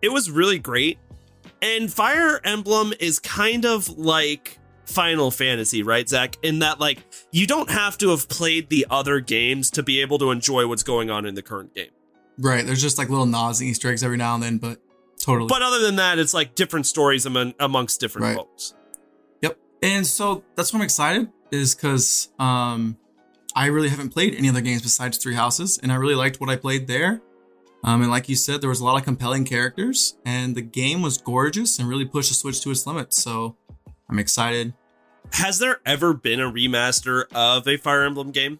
[0.00, 1.00] it was really great.
[1.60, 6.36] And Fire Emblem is kind of like Final Fantasy, right, Zach?
[6.44, 6.98] In that, like,
[7.32, 10.84] you don't have to have played the other games to be able to enjoy what's
[10.84, 11.90] going on in the current game.
[12.38, 14.80] Right, there's just like little nods and Easter eggs every now and then, but
[15.20, 15.48] totally.
[15.48, 18.36] But other than that, it's like different stories among, amongst different Right.
[18.36, 18.74] folks.
[19.42, 19.58] Yep.
[19.82, 22.96] And so that's why I'm excited is because um,
[23.56, 26.48] I really haven't played any other games besides Three Houses, and I really liked what
[26.50, 27.22] I played there.
[27.84, 31.00] Um, and like you said, there was a lot of compelling characters, and the game
[31.02, 33.20] was gorgeous and really pushed the Switch to its limits.
[33.22, 33.56] So
[34.10, 34.74] I'm excited.
[35.32, 38.58] Has there ever been a remaster of a Fire Emblem game?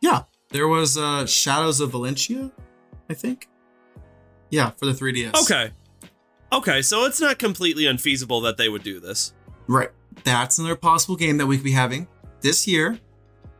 [0.00, 2.52] Yeah, there was uh, Shadows of Valentia,
[3.12, 3.48] I think.
[4.50, 5.34] Yeah, for the 3DS.
[5.42, 5.70] Okay.
[6.50, 9.34] Okay, so it's not completely unfeasible that they would do this.
[9.68, 9.90] Right.
[10.24, 12.08] That's another possible game that we could be having
[12.40, 12.98] this year.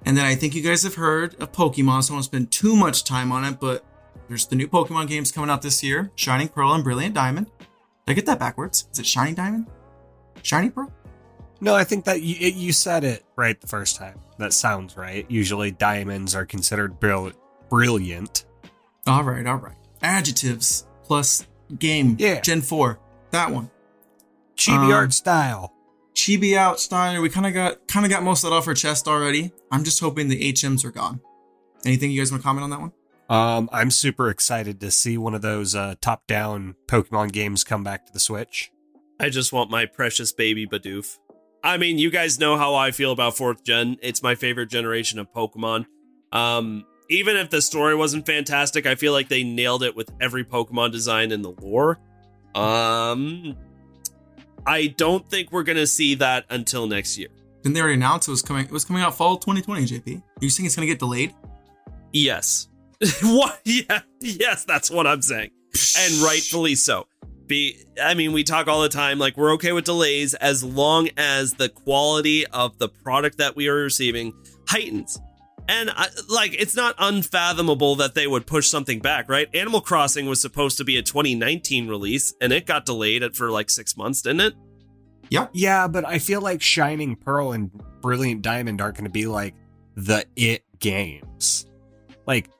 [0.04, 2.74] And then I think you guys have heard of Pokemon, so I won't spend too
[2.74, 3.84] much time on it, but
[4.28, 7.46] there's the new Pokemon games coming out this year Shining Pearl and Brilliant Diamond.
[7.58, 8.88] Did I get that backwards?
[8.92, 9.66] Is it Shining Diamond?
[10.42, 10.92] Shiny Pearl?
[11.60, 14.18] No, I think that you, it, you said it right the first time.
[14.38, 15.24] That sounds right.
[15.28, 17.32] Usually diamonds are considered brill-
[17.70, 18.44] brilliant.
[19.06, 19.76] All right, all right.
[20.02, 21.46] Adjectives plus
[21.78, 22.16] game.
[22.18, 22.40] Yeah.
[22.40, 22.98] Gen 4.
[23.30, 23.70] That one.
[24.56, 25.72] Chibi Um, art style.
[26.14, 27.20] Chibi out Steiner.
[27.20, 29.50] We kind of got kind of got most of that off our chest already.
[29.70, 31.20] I'm just hoping the HMs are gone.
[31.86, 32.92] Anything you guys want to comment on that one?
[33.30, 38.04] Um, I'm super excited to see one of those uh, top-down Pokemon games come back
[38.06, 38.70] to the Switch.
[39.18, 41.18] I just want my precious baby Bidoof.
[41.64, 43.96] I mean, you guys know how I feel about fourth gen.
[44.02, 45.86] It's my favorite generation of Pokemon.
[46.30, 50.44] Um, even if the story wasn't fantastic, I feel like they nailed it with every
[50.44, 51.98] Pokemon design in the lore.
[52.54, 53.56] Um,
[54.66, 57.28] I don't think we're gonna see that until next year.
[57.62, 58.64] Didn't they already announce it was coming?
[58.64, 59.84] It was coming out fall 2020.
[59.84, 61.34] JP, Are you saying it's gonna get delayed?
[62.12, 62.68] Yes.
[63.22, 63.60] what?
[63.64, 64.00] Yeah.
[64.20, 65.50] Yes, that's what I'm saying.
[65.98, 67.06] and rightfully so.
[67.46, 71.08] Be I mean, we talk all the time like we're okay with delays as long
[71.16, 74.32] as the quality of the product that we are receiving
[74.68, 75.18] heightens.
[75.68, 79.48] And I, like it's not unfathomable that they would push something back, right?
[79.54, 83.70] Animal Crossing was supposed to be a 2019 release and it got delayed for like
[83.70, 84.54] 6 months, didn't it?
[85.30, 85.50] Yep.
[85.54, 87.70] Yeah, but I feel like Shining Pearl and
[88.02, 89.54] Brilliant Diamond aren't going to be like
[89.94, 91.66] the it games.
[92.26, 92.50] Like,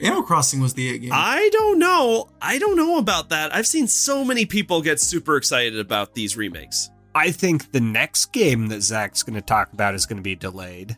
[0.00, 1.10] Animal Crossing was the it game.
[1.12, 2.28] I don't know.
[2.42, 3.54] I don't know about that.
[3.54, 6.90] I've seen so many people get super excited about these remakes.
[7.14, 10.34] I think the next game that Zach's going to talk about is going to be
[10.34, 10.96] delayed.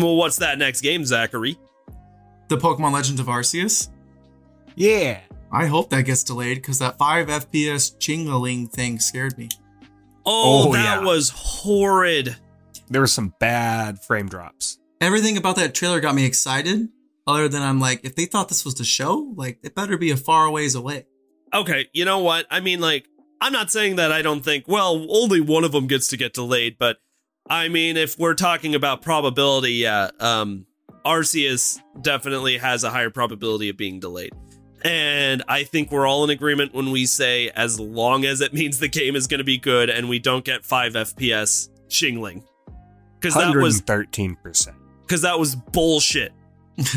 [0.00, 1.58] Well, what's that next game, Zachary?
[2.48, 3.88] the Pokemon Legend of Arceus.
[4.76, 5.18] Yeah.
[5.50, 9.48] I hope that gets delayed because that 5 FPS chingling thing scared me.
[10.24, 11.04] Oh, Oh, that yeah.
[11.04, 12.36] was horrid.
[12.88, 14.78] There were some bad frame drops.
[15.00, 16.88] Everything about that trailer got me excited.
[17.26, 20.12] Other than I'm like, if they thought this was the show, like it better be
[20.12, 21.06] a far ways away.
[21.52, 22.46] Okay, you know what?
[22.48, 23.08] I mean, like,
[23.40, 26.32] I'm not saying that I don't think, well, only one of them gets to get
[26.34, 26.98] delayed, but
[27.48, 30.66] I mean, if we're talking about probability, yeah, um,
[31.04, 34.32] Arceus definitely has a higher probability of being delayed.
[34.82, 38.78] And I think we're all in agreement when we say, as long as it means
[38.78, 42.44] the game is going to be good and we don't get 5 FPS shingling.
[43.20, 44.36] Because that was 13%.
[45.02, 46.32] because that was bullshit.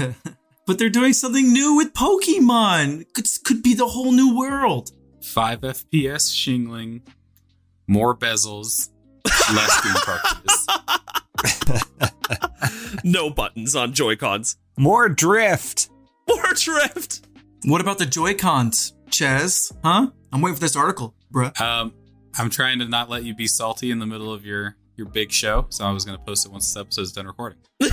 [0.68, 3.06] but they're doing something new with Pokemon.
[3.14, 4.92] Could could be the whole new world.
[5.24, 7.02] 5 FPS shingling,
[7.88, 8.90] more bezels,
[9.54, 10.22] less theme park
[13.04, 14.58] no buttons on Joy Cons.
[14.78, 15.90] More drift.
[16.28, 17.26] More drift.
[17.66, 19.72] What about the Joy Cons, Ches?
[19.84, 20.08] Huh?
[20.32, 21.60] I'm waiting for this article, bruh.
[21.60, 21.94] Um,
[22.38, 25.32] I'm trying to not let you be salty in the middle of your your big
[25.32, 27.60] show, so I was going to post it once this episode's done recording.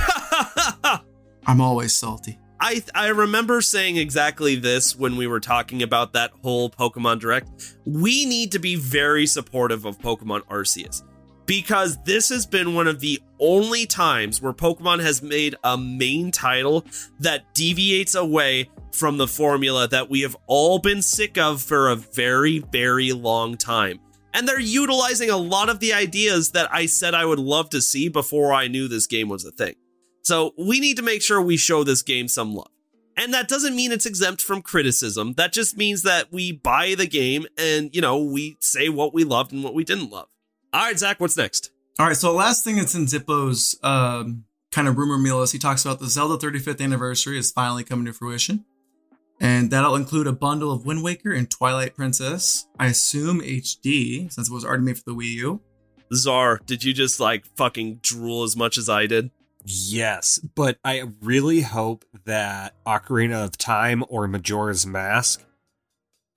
[1.46, 2.38] I'm always salty.
[2.60, 7.48] I I remember saying exactly this when we were talking about that whole Pokemon Direct.
[7.84, 11.02] We need to be very supportive of Pokemon Arceus
[11.46, 16.30] because this has been one of the only times where Pokemon has made a main
[16.30, 16.85] title
[17.20, 21.96] that deviates away from the formula that we have all been sick of for a
[21.96, 24.00] very, very long time.
[24.35, 27.80] And they're utilizing a lot of the ideas that I said I would love to
[27.80, 29.74] see before I knew this game was a thing.
[30.22, 32.70] So we need to make sure we show this game some love.
[33.16, 35.35] And that doesn't mean it's exempt from criticism.
[35.35, 39.24] That just means that we buy the game and, you know, we say what we
[39.24, 40.28] loved and what we didn't love.
[40.72, 41.70] All right, Zach, what's next?
[41.98, 45.52] All right, so the last thing that's in Zippo's um, kind of rumor mill is
[45.52, 48.64] he talks about the Zelda 35th anniversary is finally coming to fruition.
[49.40, 52.66] And that'll include a bundle of Wind Waker and Twilight Princess.
[52.79, 55.61] I assume HD, since it was already made for the Wii U.
[56.14, 59.31] Czar, did you just like fucking drool as much as I did?
[59.64, 65.44] Yes, but I really hope that Ocarina of Time or Majora's Mask,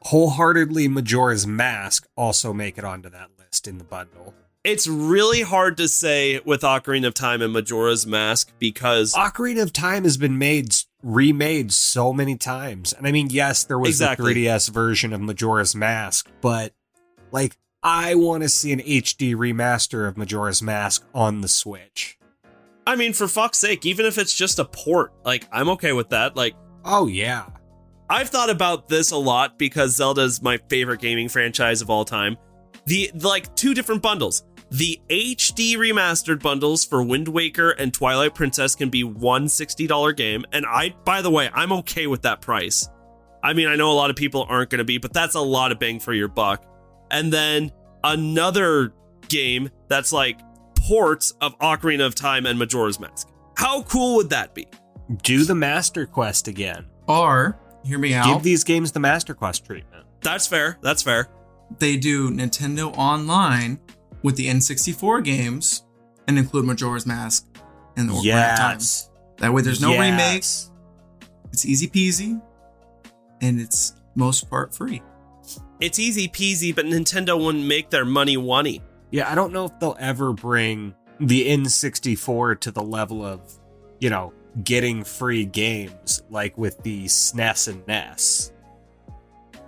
[0.01, 4.33] wholeheartedly Majora's Mask, also make it onto that list in the bundle.
[4.63, 9.71] It's really hard to say with Ocarina of Time and Majora's Mask because Ocarina of
[9.73, 12.91] Time has been made remade so many times.
[12.93, 14.33] And I mean, yes, there was Exactly.
[14.33, 16.73] the 3DS version of Majora's Mask, but
[17.31, 22.17] like I want to see an HD remaster of Majora's Mask on the Switch.
[22.85, 26.09] I mean, for fuck's sake, even if it's just a port, like I'm okay with
[26.09, 26.35] that.
[26.35, 27.45] Like Oh yeah.
[28.09, 32.03] I've thought about this a lot because Zelda is my favorite gaming franchise of all
[32.03, 32.37] time.
[32.89, 34.43] The like two different bundles.
[34.71, 40.43] The HD remastered bundles for Wind Waker and Twilight Princess can be one $60 game.
[40.51, 42.89] And I, by the way, I'm okay with that price.
[43.43, 45.39] I mean, I know a lot of people aren't going to be, but that's a
[45.39, 46.65] lot of bang for your buck.
[47.11, 47.71] And then
[48.03, 48.93] another
[49.27, 50.39] game that's like
[50.75, 53.29] ports of Ocarina of Time and Majora's Mask.
[53.55, 54.67] How cool would that be?
[55.21, 56.87] Do the Master Quest again.
[57.07, 60.05] Or, hear me out, Give these games the Master Quest treatment.
[60.21, 60.79] That's fair.
[60.81, 61.29] That's fair.
[61.77, 63.79] They do Nintendo Online
[64.23, 65.83] with the N64 games
[66.27, 67.45] and include Majora's Mask
[67.95, 68.75] and the Ocarina of Time.
[68.77, 69.09] Yes.
[69.37, 69.99] That way there's no Yes.
[69.99, 70.71] remakes.
[71.51, 72.41] It's easy peasy.
[73.41, 75.01] And it's most part free.
[75.79, 78.81] It's easy peasy, but Nintendo wouldn't make their money wonny.
[79.11, 83.39] Yeah, I don't know if they'll ever bring the N64 to the level of,
[83.99, 88.51] you know, getting free games like with the SNES and NES.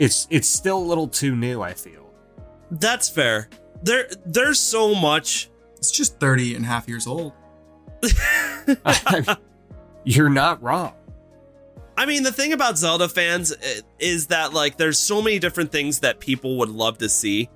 [0.01, 2.11] It's it's still a little too new, I feel.
[2.71, 3.49] That's fair.
[3.83, 5.51] There, there's so much.
[5.77, 7.33] It's just 30 and a half years old.
[10.03, 10.93] You're not wrong.
[11.95, 15.71] I mean, the thing about Zelda fans eh, is that like there's so many different
[15.71, 17.47] things that people would love to see.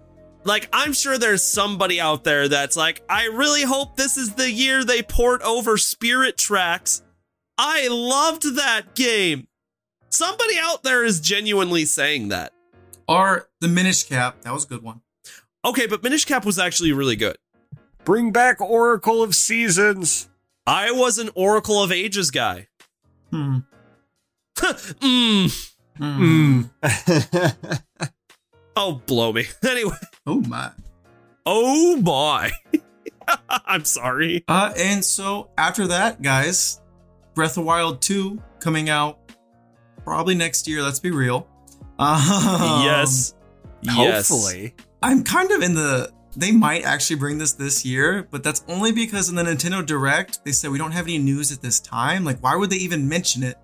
[0.43, 4.51] Like I'm sure there's somebody out there that's like, I really hope this is the
[4.51, 7.01] year they port over Spirit Tracks.
[7.57, 9.47] I loved that game.
[10.09, 12.53] Somebody out there is genuinely saying that.
[13.07, 14.41] Or the Minish Cap.
[14.41, 15.01] That was a good one.
[15.63, 17.37] Okay, but Minish Cap was actually really good.
[18.03, 20.29] Bring back Oracle of Seasons.
[20.67, 22.67] I was an Oracle of Ages guy.
[23.31, 23.59] Hmm.
[24.57, 25.71] mm.
[25.97, 26.63] Hmm.
[26.83, 27.81] Mm.
[28.75, 29.45] Oh, blow me.
[29.65, 29.95] Anyway.
[30.27, 30.71] Oh my.
[31.45, 32.49] Oh boy.
[33.49, 34.43] I'm sorry.
[34.47, 36.81] Uh, and so after that, guys,
[37.33, 39.19] Breath of Wild 2 coming out
[40.05, 40.81] probably next year.
[40.81, 41.47] Let's be real.
[41.99, 43.33] Um, yes.
[43.81, 44.29] Yes.
[44.29, 44.73] Hopefully.
[45.01, 46.13] I'm kind of in the.
[46.37, 50.43] They might actually bring this this year, but that's only because in the Nintendo Direct
[50.43, 52.25] they said we don't have any news at this time.
[52.25, 53.57] Like, why would they even mention it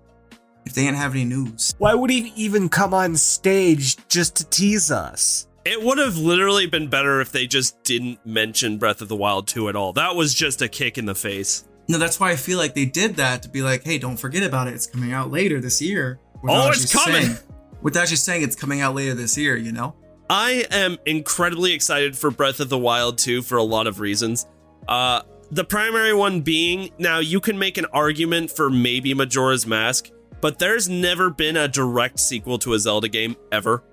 [0.64, 1.74] if they didn't have any news?
[1.76, 5.46] Why would he even come on stage just to tease us?
[5.66, 9.46] It would have literally been better if they just didn't mention Breath of the Wild
[9.46, 9.92] 2 at all.
[9.92, 11.64] That was just a kick in the face.
[11.88, 14.42] No, that's why I feel like they did that to be like, hey, don't forget
[14.42, 14.74] about it.
[14.74, 16.18] It's coming out later this year.
[16.48, 17.22] Oh, it's coming.
[17.22, 17.38] saying-
[17.82, 19.94] without actually saying it's coming out later this year, you know?
[20.30, 24.46] I am incredibly excited for Breath of the Wild 2 for a lot of reasons.
[24.88, 30.10] Uh, the primary one being now you can make an argument for maybe Majora's Mask,
[30.40, 33.84] but there's never been a direct sequel to a Zelda game ever.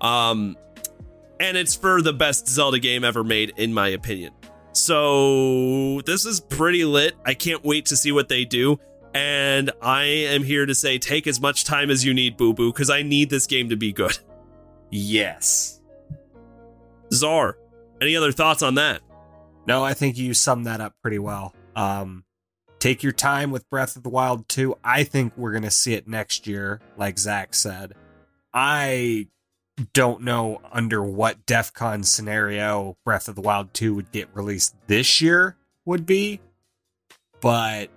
[0.00, 0.56] Um,
[1.40, 4.32] and it's for the best Zelda game ever made, in my opinion.
[4.72, 7.14] So this is pretty lit.
[7.24, 8.78] I can't wait to see what they do.
[9.16, 12.70] And I am here to say take as much time as you need, Boo Boo,
[12.70, 14.18] because I need this game to be good.
[14.90, 15.80] Yes.
[17.10, 17.56] Czar,
[17.98, 19.00] any other thoughts on that?
[19.66, 21.54] No, I think you summed that up pretty well.
[21.74, 22.24] Um,
[22.78, 24.76] take your time with Breath of the Wild 2.
[24.84, 27.94] I think we're going to see it next year, like Zach said.
[28.52, 29.28] I
[29.94, 34.74] don't know under what DEF CON scenario Breath of the Wild 2 would get released
[34.88, 36.38] this year would be,
[37.40, 37.88] but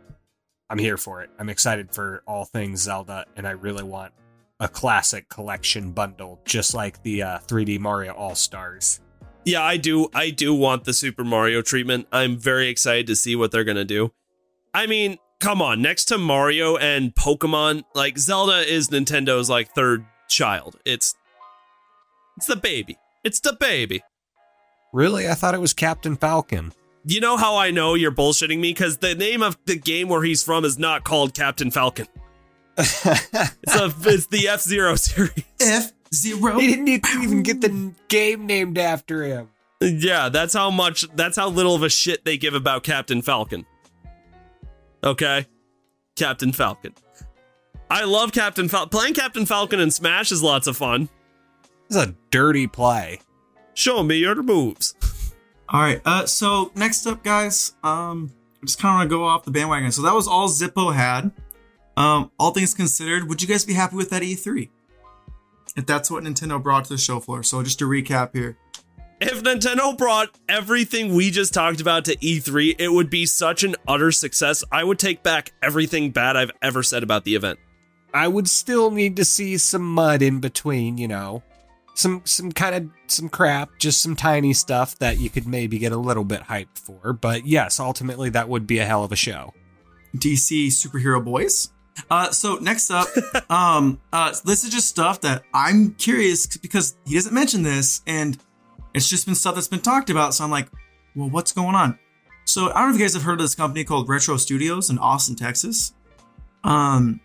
[0.70, 1.30] I'm here for it.
[1.40, 4.14] I'm excited for all things Zelda, and I really want
[4.60, 9.00] a classic collection bundle, just like the uh, 3D Mario All Stars.
[9.46, 10.10] Yeah, I do.
[10.14, 12.08] I do want the Super Mario treatment.
[12.12, 14.12] I'm very excited to see what they're going to do.
[14.74, 20.06] I mean, come on, next to Mario and Pokemon, like Zelda is Nintendo's like third
[20.28, 20.78] child.
[20.86, 21.16] It's
[22.38, 22.98] it's the baby.
[23.24, 24.02] It's the baby.
[24.94, 25.28] Really?
[25.28, 26.74] I thought it was Captain Falcon.
[27.06, 28.72] You know how I know you're bullshitting me?
[28.72, 32.08] Because the name of the game where he's from is not called Captain Falcon.
[32.78, 35.43] It's, a, it's the F Zero series.
[35.60, 36.58] F zero.
[36.60, 36.88] He didn't
[37.22, 39.50] even get the game named after him.
[39.82, 43.66] Yeah, that's how much, that's how little of a shit they give about Captain Falcon.
[45.04, 45.45] Okay?
[46.16, 46.93] Captain Falcon.
[47.89, 48.89] I love Captain Falcon.
[48.89, 51.10] Playing Captain Falcon in Smash is lots of fun.
[51.88, 53.22] It's a dirty play.
[53.74, 54.93] Show me your moves.
[55.72, 56.02] All right.
[56.04, 59.52] Uh, so next up, guys, um, I just kind of want to go off the
[59.52, 59.92] bandwagon.
[59.92, 61.32] So that was all Zippo had.
[61.96, 64.70] Um, all things considered, would you guys be happy with that E3?
[65.76, 67.44] If that's what Nintendo brought to the show floor.
[67.44, 68.58] So just to recap here.
[69.22, 73.76] If Nintendo brought everything we just talked about to E3, it would be such an
[73.86, 74.64] utter success.
[74.72, 77.60] I would take back everything bad I've ever said about the event.
[78.14, 81.44] I would still need to see some mud in between, you know.
[82.00, 85.91] Some some kind of some crap, just some tiny stuff that you could maybe get
[85.91, 87.12] a little bit hyped for.
[87.12, 89.54] But yes, ultimately that would be a hell of a show.
[90.16, 91.74] DC superhero boys.
[92.10, 93.10] Uh, so next up,
[93.50, 98.38] um, uh, this is just stuff that I'm curious because he doesn't mention this, and
[98.93, 100.34] it's just been stuff that's been talked about.
[100.34, 100.70] So I'm like,
[101.18, 102.00] well, what's going on?
[102.45, 104.89] So I don't know if you guys have heard of this company called Retro Studios
[104.89, 105.93] in Austin, Texas.
[106.64, 107.20] Um,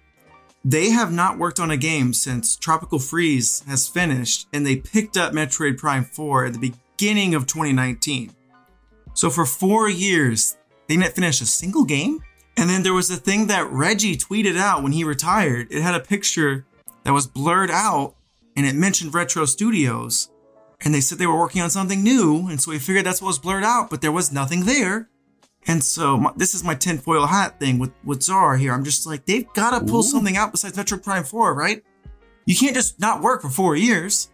[0.64, 5.16] they have not worked on a game since Tropical Freeze has finished, and they picked
[5.16, 8.32] up Metroid Prime 4 at the beginning of 2019.
[9.12, 10.56] So for four years,
[10.88, 12.20] they didn't finish a single game.
[12.56, 15.68] And then there was a thing that Reggie tweeted out when he retired.
[15.70, 16.64] It had a picture
[17.04, 18.14] that was blurred out
[18.56, 20.30] and it mentioned Retro Studios.
[20.80, 22.48] And they said they were working on something new.
[22.48, 25.08] And so we figured that's what was blurred out, but there was nothing there.
[25.66, 28.72] And so my, this is my tinfoil hat thing with, with Zara here.
[28.72, 30.02] I'm just like, they've got to pull Ooh.
[30.02, 31.82] something out besides Metroid Prime 4, right?
[32.44, 34.30] You can't just not work for four years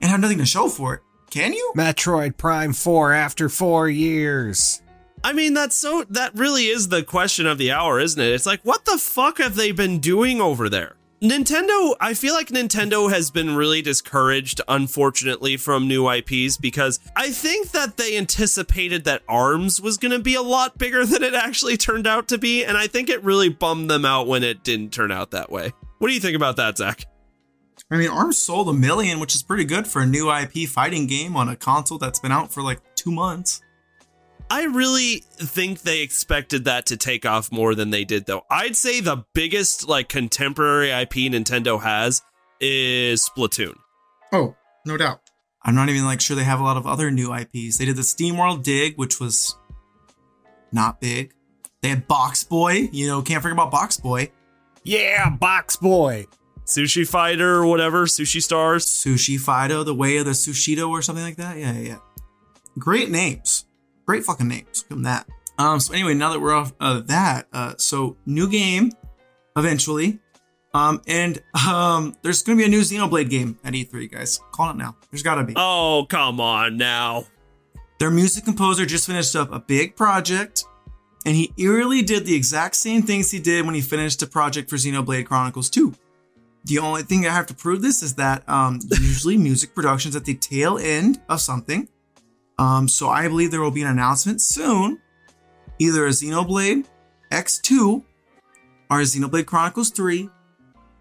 [0.00, 1.00] and have nothing to show for it.
[1.30, 1.72] Can you?
[1.76, 4.82] Metroid Prime 4 after 4 years.
[5.22, 8.32] I mean, that's so, that really is the question of the hour, isn't it?
[8.32, 10.97] It's like, what the fuck have they been doing over there?
[11.20, 17.30] Nintendo, I feel like Nintendo has been really discouraged, unfortunately, from new IPs because I
[17.30, 21.34] think that they anticipated that ARMS was going to be a lot bigger than it
[21.34, 22.64] actually turned out to be.
[22.64, 25.72] And I think it really bummed them out when it didn't turn out that way.
[25.98, 27.04] What do you think about that, Zach?
[27.90, 31.08] I mean, ARMS sold a million, which is pretty good for a new IP fighting
[31.08, 33.60] game on a console that's been out for like two months.
[34.50, 38.44] I really think they expected that to take off more than they did, though.
[38.50, 42.22] I'd say the biggest, like, contemporary IP Nintendo has
[42.60, 43.76] is Splatoon.
[44.32, 45.20] Oh, no doubt.
[45.62, 47.78] I'm not even like sure they have a lot of other new IPs.
[47.78, 49.56] They did the SteamWorld Dig, which was
[50.72, 51.34] not big.
[51.82, 54.30] They had Box Boy, you know, can't forget about Box Boy.
[54.82, 56.26] Yeah, Box Boy.
[56.64, 58.86] Sushi Fighter or whatever, Sushi Stars.
[58.86, 61.58] Sushi Fido, The Way of the Sushito or something like that.
[61.58, 61.98] Yeah, yeah, yeah.
[62.78, 63.64] Great names.
[64.08, 64.84] Great fucking names.
[64.84, 65.28] Give them that.
[65.58, 68.90] Um, so anyway, now that we're off of that, uh, so new game
[69.54, 70.18] eventually.
[70.72, 74.40] Um, and um, there's gonna be a new Xenoblade game at E3, guys.
[74.50, 74.96] Call it now.
[75.10, 75.52] There's gotta be.
[75.56, 77.26] Oh, come on now.
[77.98, 80.64] Their music composer just finished up a big project,
[81.26, 84.70] and he eerily did the exact same things he did when he finished a project
[84.70, 85.92] for Xenoblade Chronicles 2.
[86.64, 90.24] The only thing I have to prove this is that um, usually music productions at
[90.24, 91.88] the tail end of something.
[92.58, 95.00] Um, so I believe there will be an announcement soon,
[95.78, 96.86] either a Xenoblade
[97.30, 98.02] X2
[98.90, 100.28] or a Xenoblade Chronicles 3.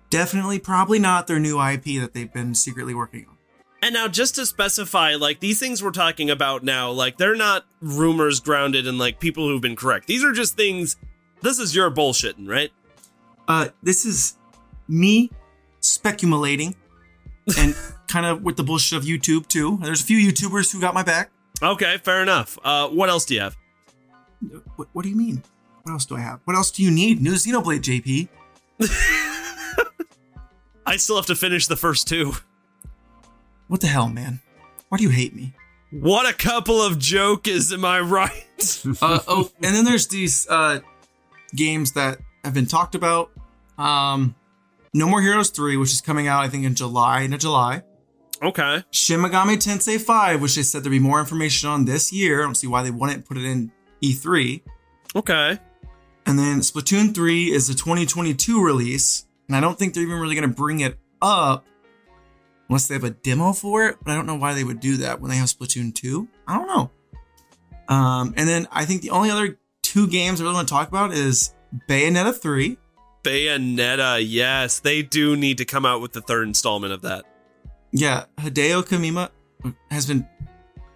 [0.10, 3.38] Definitely, probably not their new IP that they've been secretly working on.
[3.82, 7.66] And now, just to specify, like, these things we're talking about now, like, they're not
[7.82, 10.08] rumors grounded in, like, people who've been correct.
[10.08, 10.96] These are just things.
[11.42, 12.72] This is your bullshitting, right?
[13.48, 14.38] Uh, this is
[14.88, 15.32] me
[15.80, 16.76] speculating
[17.58, 17.76] and
[18.08, 19.78] kind of with the bullshit of YouTube too.
[19.82, 21.32] There's a few YouTubers who got my back.
[21.62, 22.58] Okay, fair enough.
[22.64, 23.58] Uh, what else do you have?
[24.76, 25.42] What, what do you mean?
[25.84, 26.40] What else do I have?
[26.46, 27.22] What else do you need?
[27.22, 28.28] New Xenoblade, JP.
[30.86, 32.34] I still have to finish the first two.
[33.68, 34.40] What the hell, man?
[34.90, 35.54] Why do you hate me?
[35.92, 38.46] What a couple of jokers, am I right?
[39.02, 40.80] uh, oh, and then there's these uh,
[41.56, 43.32] games that have been talked about.
[43.78, 44.36] Um,
[44.94, 47.84] no More Heroes 3, which is coming out, I think, in July, into July.
[48.42, 48.84] Okay.
[48.92, 52.42] Shin Megami Tensei 5, which they said there'd be more information on this year.
[52.42, 53.72] I don't see why they wouldn't put it in
[54.04, 54.62] E3.
[55.16, 55.60] Okay.
[56.26, 59.26] And then Splatoon 3 is a 2022 release.
[59.48, 61.66] And I don't think they're even really going to bring it up
[62.68, 63.98] unless they have a demo for it.
[64.04, 66.28] But I don't know why they would do that when they have Splatoon 2.
[66.48, 66.92] I don't know.
[67.88, 70.90] Um, and then I think the only other two games I really want to talk
[70.90, 71.54] about is
[71.88, 72.78] Bayonetta 3.
[73.24, 77.26] Bayonetta, yes, they do need to come out with the third installment of that.
[77.92, 79.30] Yeah, Hideo Kamima
[79.90, 80.28] has been.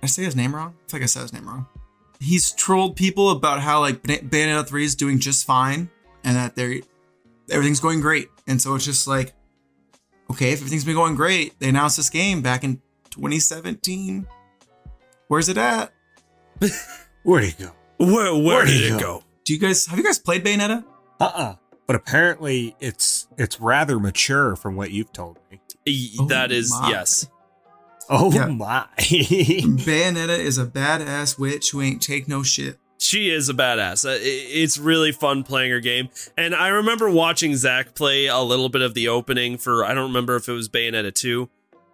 [0.04, 0.76] I say his name wrong?
[0.84, 1.68] It's like I said his name wrong.
[2.20, 5.90] He's trolled people about how like Bayonetta 3 is doing just fine
[6.24, 6.82] and that they're
[7.50, 8.30] everything's going great.
[8.48, 9.34] And so it's just like,
[10.30, 12.82] okay, if everything's been going great, they announced this game back in
[13.12, 14.28] 2017.
[15.28, 15.92] Where's it at?
[17.24, 17.72] Where'd it go?
[17.98, 19.00] Where, where Where'd did it go?
[19.00, 19.24] go?
[19.46, 20.84] Do you guys have you guys played Bayonetta?
[21.20, 21.56] Uh-uh.
[21.88, 25.61] But apparently it's it's rather mature from what you've told me.
[25.86, 26.90] Y- Oh that is, my.
[26.90, 27.28] yes.
[28.10, 28.48] Oh Yeah.
[28.48, 28.86] my.
[28.98, 32.78] Bayonetta is a badass witch who ain't take no shit.
[33.00, 34.06] She is a badass.
[34.06, 36.10] Uh, It's really fun playing her game.
[36.38, 40.08] And I remember watching Zach play a little bit of the opening for, I don't
[40.10, 41.50] remember if it was Bayonetta 2.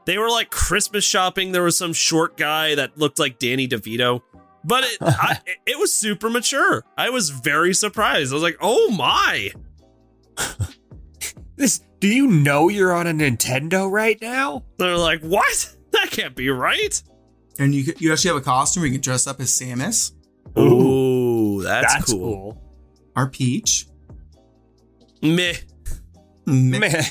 [0.06, 1.52] They were like Christmas shopping.
[1.54, 4.22] There was some short guy that looked like Danny DeVito.
[4.66, 6.84] But it, I, it was super mature.
[6.98, 8.32] I was very surprised.
[8.32, 9.52] I was like, oh my.
[11.56, 14.64] this do you know you're on a Nintendo right now?
[14.78, 15.76] They're like, what?
[15.92, 17.02] That can't be right.
[17.60, 20.12] And you you actually have a costume where you can dress up as Samus
[20.60, 22.20] Ooh, that's, That's cool.
[22.54, 22.62] cool.
[23.16, 23.88] or Peach.
[25.22, 25.54] Meh.
[26.46, 26.80] Meh.
[26.80, 27.04] Meh.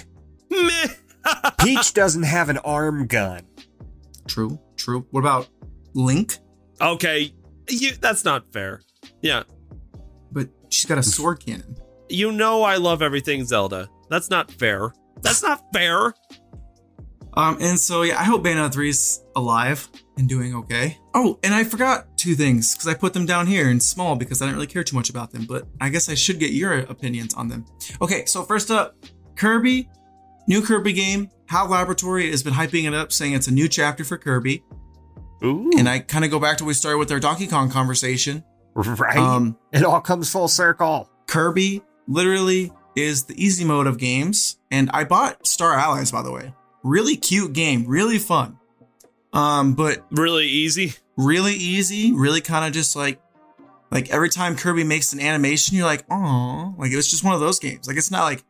[0.51, 0.87] Meh.
[1.59, 3.43] Peach doesn't have an arm gun.
[4.29, 5.07] True, true.
[5.11, 5.49] What about
[5.95, 6.39] Link?
[6.81, 7.33] okay,
[7.69, 8.83] you, that's not fair.
[9.23, 9.45] Yeah.
[10.31, 11.77] But she's got a sword cannon.
[12.09, 13.89] You know I love everything Zelda.
[14.09, 14.93] That's not fair.
[15.23, 16.15] That's not fair.
[17.35, 20.99] Um, and so yeah, I hope Bayonetta 3 is alive and doing okay.
[21.15, 24.41] Oh, and I forgot two things because I put them down here in small because
[24.41, 26.79] I didn't really care too much about them, but I guess I should get your
[26.79, 27.67] opinions on them.
[28.01, 28.97] Okay, so first up,
[29.37, 29.91] Kirby,
[30.49, 31.31] new Kirby game.
[31.49, 34.65] HAL Laboratory has been hyping it up, saying it's a new chapter for Kirby.
[35.45, 35.71] Ooh.
[35.77, 38.43] And I kind of go back to where we started with our Donkey Kong conversation.
[38.75, 39.17] right?
[39.17, 41.11] Um, it all comes full circle.
[41.27, 44.59] Kirby literally is the easy mode of games.
[44.71, 46.55] And I bought Star Allies, by the way.
[46.83, 48.59] Really cute game, really fun.
[49.33, 50.95] Um, but Really easy.
[51.17, 53.21] really easy, really kind of just like
[53.91, 57.35] like every time Kirby makes an animation, you're like, oh, like it was just one
[57.35, 57.87] of those games.
[57.87, 58.43] Like it's not like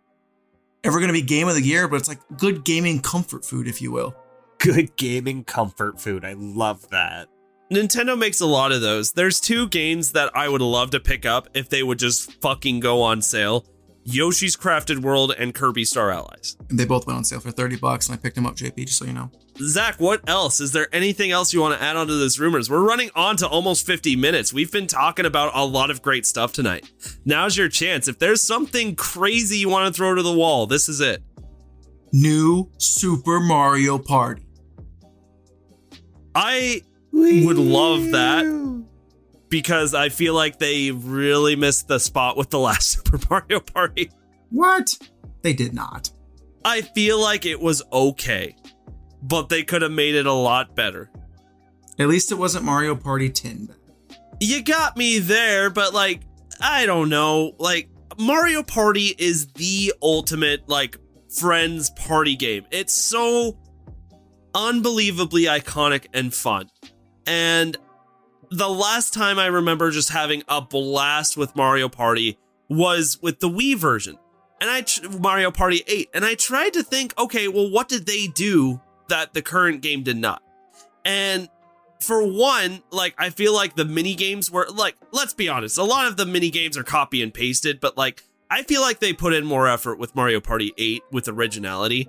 [0.85, 3.83] ever gonna be game of the year, but it's like good gaming comfort food, if
[3.83, 4.15] you will.
[4.59, 6.25] Good gaming comfort food.
[6.25, 7.29] I love that.
[7.71, 9.13] Nintendo makes a lot of those.
[9.13, 12.81] There's two games that I would love to pick up if they would just fucking
[12.81, 13.67] go on sale.
[14.09, 16.57] Yoshi's Crafted World and Kirby Star Allies.
[16.71, 18.87] And they both went on sale for 30 bucks, and I picked them up, JP,
[18.87, 19.33] just so you know.
[19.59, 20.61] Zach, what else?
[20.61, 22.71] Is there anything else you want to add on to this rumors?
[22.71, 24.53] We're running on to almost 50 minutes.
[24.53, 26.89] We've been talking about a lot of great stuff tonight.
[27.25, 28.07] Now's your chance.
[28.07, 31.23] If there's something crazy you want to throw to the wall, this is it.
[32.13, 34.47] New Super Mario Party.
[36.33, 36.83] I
[37.13, 38.45] would love that
[39.49, 44.11] because I feel like they really missed the spot with the last Super Mario Party.
[44.51, 44.97] What?
[45.43, 46.11] They did not.
[46.65, 48.57] I feel like it was okay,
[49.23, 51.11] but they could have made it a lot better.
[51.99, 53.75] At least it wasn't Mario Party 10.
[54.41, 56.23] You got me there, but like,
[56.61, 57.55] I don't know.
[57.59, 57.89] Like,
[58.19, 60.99] Mario Party is the ultimate, like,
[61.39, 62.65] friends party game.
[62.71, 63.59] It's so
[64.55, 66.71] unbelievably iconic and fun.
[67.27, 67.77] And
[68.51, 72.39] the last time I remember just having a blast with Mario Party
[72.69, 74.19] was with the Wii version.
[74.61, 78.07] And I tr- Mario Party 8 and I tried to think, okay, well what did
[78.07, 80.43] they do that the current game did not?
[81.05, 81.49] And
[82.01, 85.85] for one, like I feel like the mini games were like let's be honest, a
[85.85, 89.13] lot of the mini games are copy and pasted, but like I feel like they
[89.13, 92.09] put in more effort with Mario Party 8 with originality.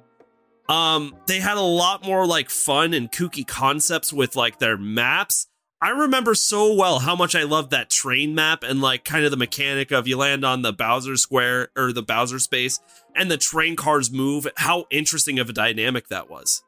[0.69, 5.47] Um they had a lot more like fun and kooky concepts with like their maps.
[5.79, 9.31] I remember so well how much I loved that train map and like kind of
[9.31, 12.79] the mechanic of you land on the Bowser Square or the Bowser space
[13.15, 16.63] and the train cars move, how interesting of a dynamic that was.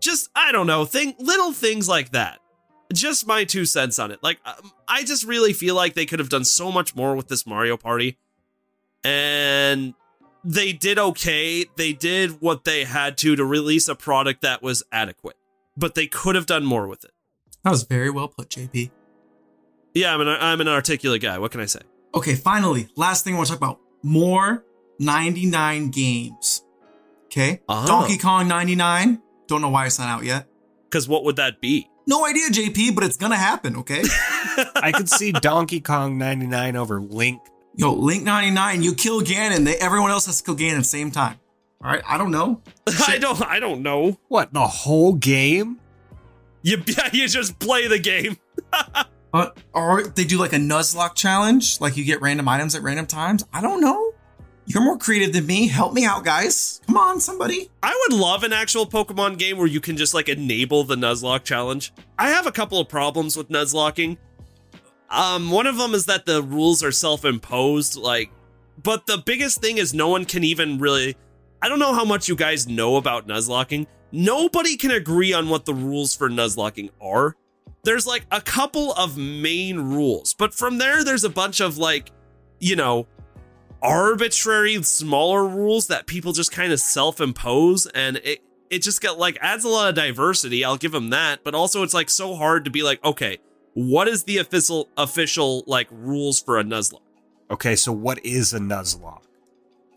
[0.00, 2.40] Just I don't know, thing little things like that.
[2.92, 4.20] Just my two cents on it.
[4.20, 7.28] Like um, I just really feel like they could have done so much more with
[7.28, 8.18] this Mario Party.
[9.04, 9.94] And
[10.42, 11.66] they did okay.
[11.76, 15.36] They did what they had to to release a product that was adequate.
[15.76, 17.13] But they could have done more with it.
[17.64, 18.90] That was very well put, JP.
[19.94, 21.38] Yeah, I'm an I'm an articulate guy.
[21.38, 21.80] What can I say?
[22.14, 24.64] Okay, finally, last thing I want to talk about more
[24.98, 26.62] 99 games.
[27.26, 27.86] Okay, Ah.
[27.86, 29.20] Donkey Kong 99.
[29.48, 30.46] Don't know why it's not out yet.
[30.88, 31.88] Because what would that be?
[32.06, 33.76] No idea, JP, but it's gonna happen.
[33.76, 34.02] Okay.
[34.76, 37.40] I could see Donkey Kong 99 over Link.
[37.76, 39.64] Yo, Link 99, you kill Ganon.
[39.64, 41.40] They everyone else has to kill Ganon at the same time.
[41.82, 42.60] All right, I don't know.
[43.08, 44.18] I don't I don't know.
[44.28, 45.80] What, the whole game?
[46.64, 48.36] You yeah, you just play the game.
[49.34, 53.04] Uh, or they do like a Nuzlocke challenge, like you get random items at random
[53.04, 53.44] times.
[53.52, 54.12] I don't know.
[54.64, 55.66] You're more creative than me.
[55.66, 56.80] Help me out, guys.
[56.86, 57.68] Come on, somebody.
[57.82, 61.42] I would love an actual Pokemon game where you can just like enable the Nuzlocke
[61.42, 61.92] challenge.
[62.16, 64.18] I have a couple of problems with Nuzlocking.
[65.10, 68.30] Um, one of them is that the rules are self-imposed, like,
[68.80, 71.16] but the biggest thing is no one can even really.
[71.60, 73.88] I don't know how much you guys know about Nuzlocking.
[74.14, 77.34] Nobody can agree on what the rules for Nuzlocking are.
[77.82, 82.12] There's like a couple of main rules, but from there, there's a bunch of like,
[82.60, 83.08] you know,
[83.82, 88.38] arbitrary smaller rules that people just kind of self-impose and it
[88.70, 91.82] it just got like adds a lot of diversity i'll give them that but also
[91.82, 93.36] it's like so hard to be like okay
[93.74, 97.00] what is the official official like rules for a nuzlocke
[97.50, 99.24] Okay, so what is a Nuzlocke?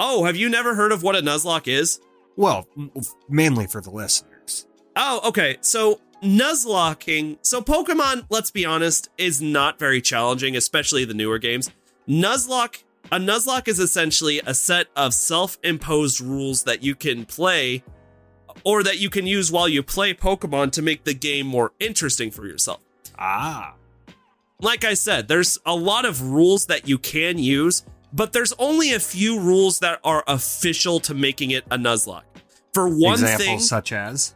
[0.02, 2.02] oh have you never heard of what a nuzlocke is
[2.38, 2.68] Well,
[3.28, 4.68] mainly for the listeners.
[4.96, 5.58] Oh, okay.
[5.62, 7.40] So Nuzlocking.
[7.42, 11.70] So Pokemon, let's be honest, is not very challenging, especially the newer games.
[12.08, 12.84] Nuzlocke.
[13.12, 17.84] A Nuzlocke is essentially a set of self-imposed rules that you can play
[18.66, 22.32] or that you can use while you play Pokemon to make the game more interesting
[22.32, 22.82] for yourself.
[23.18, 23.76] Ah.
[24.60, 28.94] Like I said, there's a lot of rules that you can use, but there's only
[28.94, 32.24] a few rules that are official to making it a Nuzlocke.
[32.74, 34.36] For one Examples thing, such as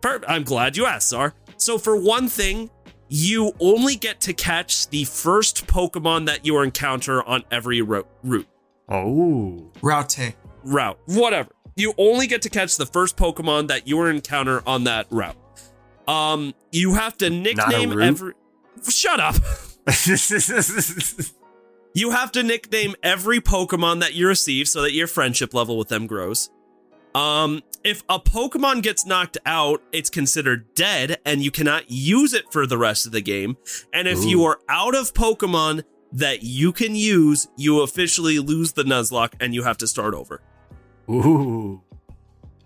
[0.00, 1.34] Per- I'm glad you asked, Sar.
[1.56, 2.70] So, for one thing,
[3.08, 8.46] you only get to catch the first Pokemon that you encounter on every ro- route.
[8.88, 9.70] Oh.
[9.82, 10.34] Route.
[10.62, 10.98] Route.
[11.06, 11.50] Whatever.
[11.76, 15.36] You only get to catch the first Pokemon that you encounter on that route.
[16.08, 18.32] Um, you have to nickname every.
[18.88, 19.34] Shut up.
[21.96, 25.88] You have to nickname every Pokemon that you receive so that your friendship level with
[25.88, 26.50] them grows.
[27.14, 32.52] Um, if a Pokemon gets knocked out, it's considered dead and you cannot use it
[32.52, 33.56] for the rest of the game.
[33.94, 38.84] And if you are out of Pokemon that you can use, you officially lose the
[38.84, 40.42] Nuzlocke and you have to start over.
[41.08, 41.80] Ooh.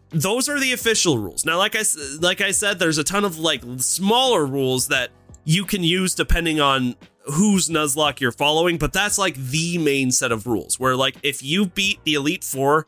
[0.08, 1.44] Those are the official rules.
[1.44, 1.84] Now, like I
[2.18, 5.10] like I said, there's a ton of like smaller rules that
[5.44, 10.32] you can use depending on whose Nuzlocke you're following, but that's like the main set
[10.32, 10.78] of rules.
[10.78, 12.86] Where like if you beat the Elite Four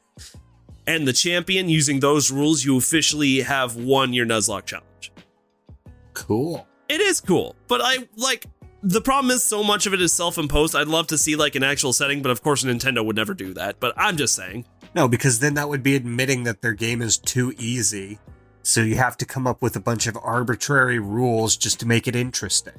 [0.86, 5.12] and the champion using those rules, you officially have won your Nuzlocke challenge.
[6.14, 6.66] Cool.
[6.88, 8.46] It is cool, but I like
[8.82, 10.74] the problem is so much of it is self-imposed.
[10.74, 13.54] I'd love to see like an actual setting, but of course Nintendo would never do
[13.54, 13.78] that.
[13.80, 14.66] But I'm just saying.
[14.94, 18.18] No, because then that would be admitting that their game is too easy.
[18.62, 22.06] So you have to come up with a bunch of arbitrary rules just to make
[22.06, 22.74] it interesting.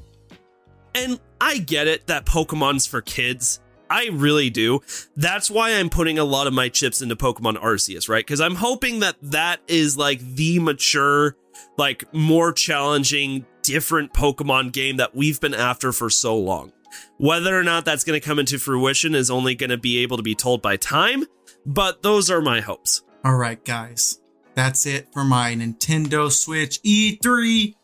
[0.96, 3.60] And I get it that Pokemon's for kids.
[3.90, 4.80] I really do.
[5.16, 8.26] That's why I'm putting a lot of my chips into Pokemon Arceus, right?
[8.26, 11.36] Because I'm hoping that that is like the mature,
[11.78, 16.72] like more challenging, different Pokemon game that we've been after for so long.
[17.18, 20.18] Whether or not that's going to come into fruition is only going to be able
[20.18, 21.26] to be told by time,
[21.66, 23.04] but those are my hopes.
[23.24, 24.23] All right, guys.
[24.56, 27.76] That's it for my Nintendo Switch E3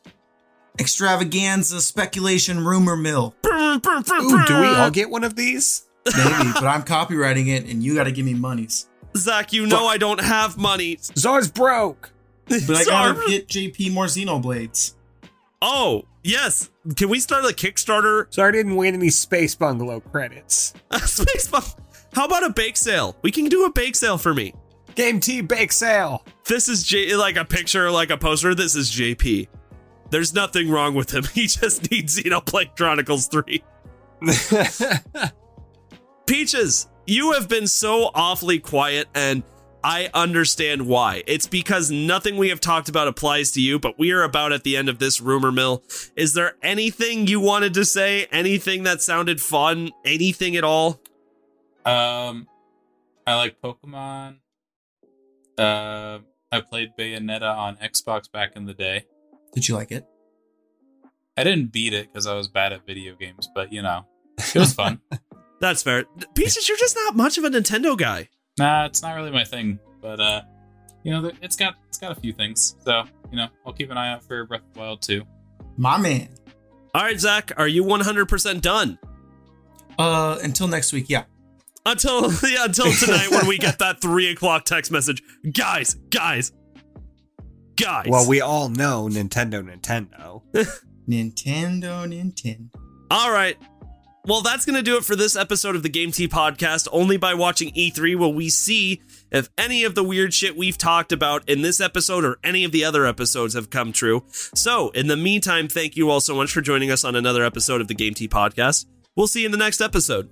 [0.80, 3.36] extravaganza speculation rumor mill.
[3.46, 3.80] Ooh,
[4.48, 5.86] do we all get one of these?
[6.06, 8.88] Maybe, but I'm copywriting it and you got to give me monies.
[9.18, 10.98] Zach, you know I don't have money.
[11.02, 12.12] Zar's broke.
[12.66, 14.96] But I got to get JP more Xenoblades.
[15.62, 16.72] Oh, yes.
[16.96, 20.74] Can we start a Kickstarter Zar didn't win any Space Bungalow credits.
[21.06, 21.66] Space Bump.
[22.14, 23.16] How about a bake sale?
[23.22, 24.56] We can do a bake sale for me.
[24.96, 26.26] Game Tea bake sale.
[26.46, 28.56] This is J like a picture, like a poster.
[28.56, 29.48] This is JP.
[30.10, 31.24] There's nothing wrong with him.
[31.34, 33.64] He just needs Xenoblade Chronicles 3.
[36.26, 39.44] Peaches, you have been so awfully quiet, and
[39.84, 41.24] I understand why.
[41.26, 44.64] It's because nothing we have talked about applies to you, but we are about at
[44.64, 45.84] the end of this rumor mill.
[46.16, 48.28] Is there anything you wanted to say?
[48.32, 49.92] Anything that sounded fun?
[50.04, 51.00] Anything at all?
[51.86, 52.48] Um,
[53.26, 54.38] I like Pokemon.
[55.60, 56.20] Uh,
[56.52, 59.06] I played Bayonetta on Xbox back in the day.
[59.54, 60.06] Did you like it?
[61.38, 64.06] I didn't beat it because I was bad at video games, but you know,
[64.38, 65.02] it was fun.
[65.62, 66.06] That's fair.
[66.34, 68.30] Peaches, you're just not much of a Nintendo guy.
[68.58, 70.42] nah, it's not really my thing, but uh,
[71.04, 72.76] you know, it's got it's got a few things.
[72.86, 75.24] So you know, I'll keep an eye out for Breath of the Wild 2.
[75.78, 76.30] My man.
[76.94, 78.98] All right, Zach, are you 100% done?
[80.00, 81.26] Uh, until next week, yeah.
[81.86, 86.52] Until yeah, until tonight when we get that three o'clock text message, guys, guys,
[87.76, 88.06] guys.
[88.08, 90.42] well, we all know Nintendo, Nintendo.
[91.10, 92.70] Nintendo, Nintendo.
[93.10, 93.58] all right.
[94.26, 96.88] Well, that's gonna do it for this episode of the Game Tea podcast.
[96.92, 99.02] Only by watching E3 will we see
[99.32, 102.72] if any of the weird shit we've talked about in this episode or any of
[102.72, 104.26] the other episodes have come true.
[104.54, 107.82] So, in the meantime, thank you all so much for joining us on another episode
[107.82, 108.86] of the Game Tea Podcast.
[109.16, 110.30] We'll see you in the next episode.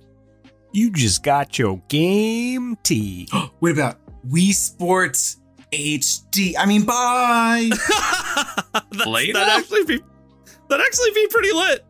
[0.72, 3.28] You just got your Game Tea.
[3.58, 3.98] What about
[4.28, 5.38] Wii Sports
[5.72, 6.54] HD?
[6.58, 7.70] I mean, bye.
[8.92, 9.32] That- Later?
[9.34, 10.02] That'd actually be
[10.68, 11.84] that'd actually be pretty lit.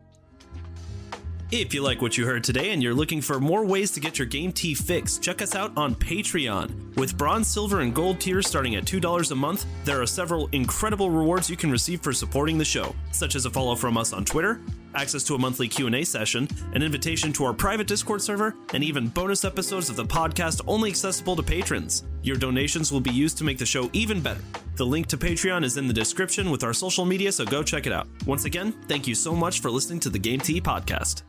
[1.51, 4.19] If you like what you heard today and you're looking for more ways to get
[4.19, 6.95] your game tea fixed, check us out on Patreon.
[6.95, 11.09] With bronze, silver, and gold tiers starting at $2 a month, there are several incredible
[11.09, 14.23] rewards you can receive for supporting the show, such as a follow from us on
[14.25, 14.61] Twitter,
[14.95, 19.07] access to a monthly Q&A session, an invitation to our private Discord server, and even
[19.07, 22.03] bonus episodes of the podcast only accessible to patrons.
[22.23, 24.41] Your donations will be used to make the show even better.
[24.75, 27.87] The link to Patreon is in the description with our social media, so go check
[27.87, 28.07] it out.
[28.25, 31.23] Once again, thank you so much for listening to the Game Tea podcast.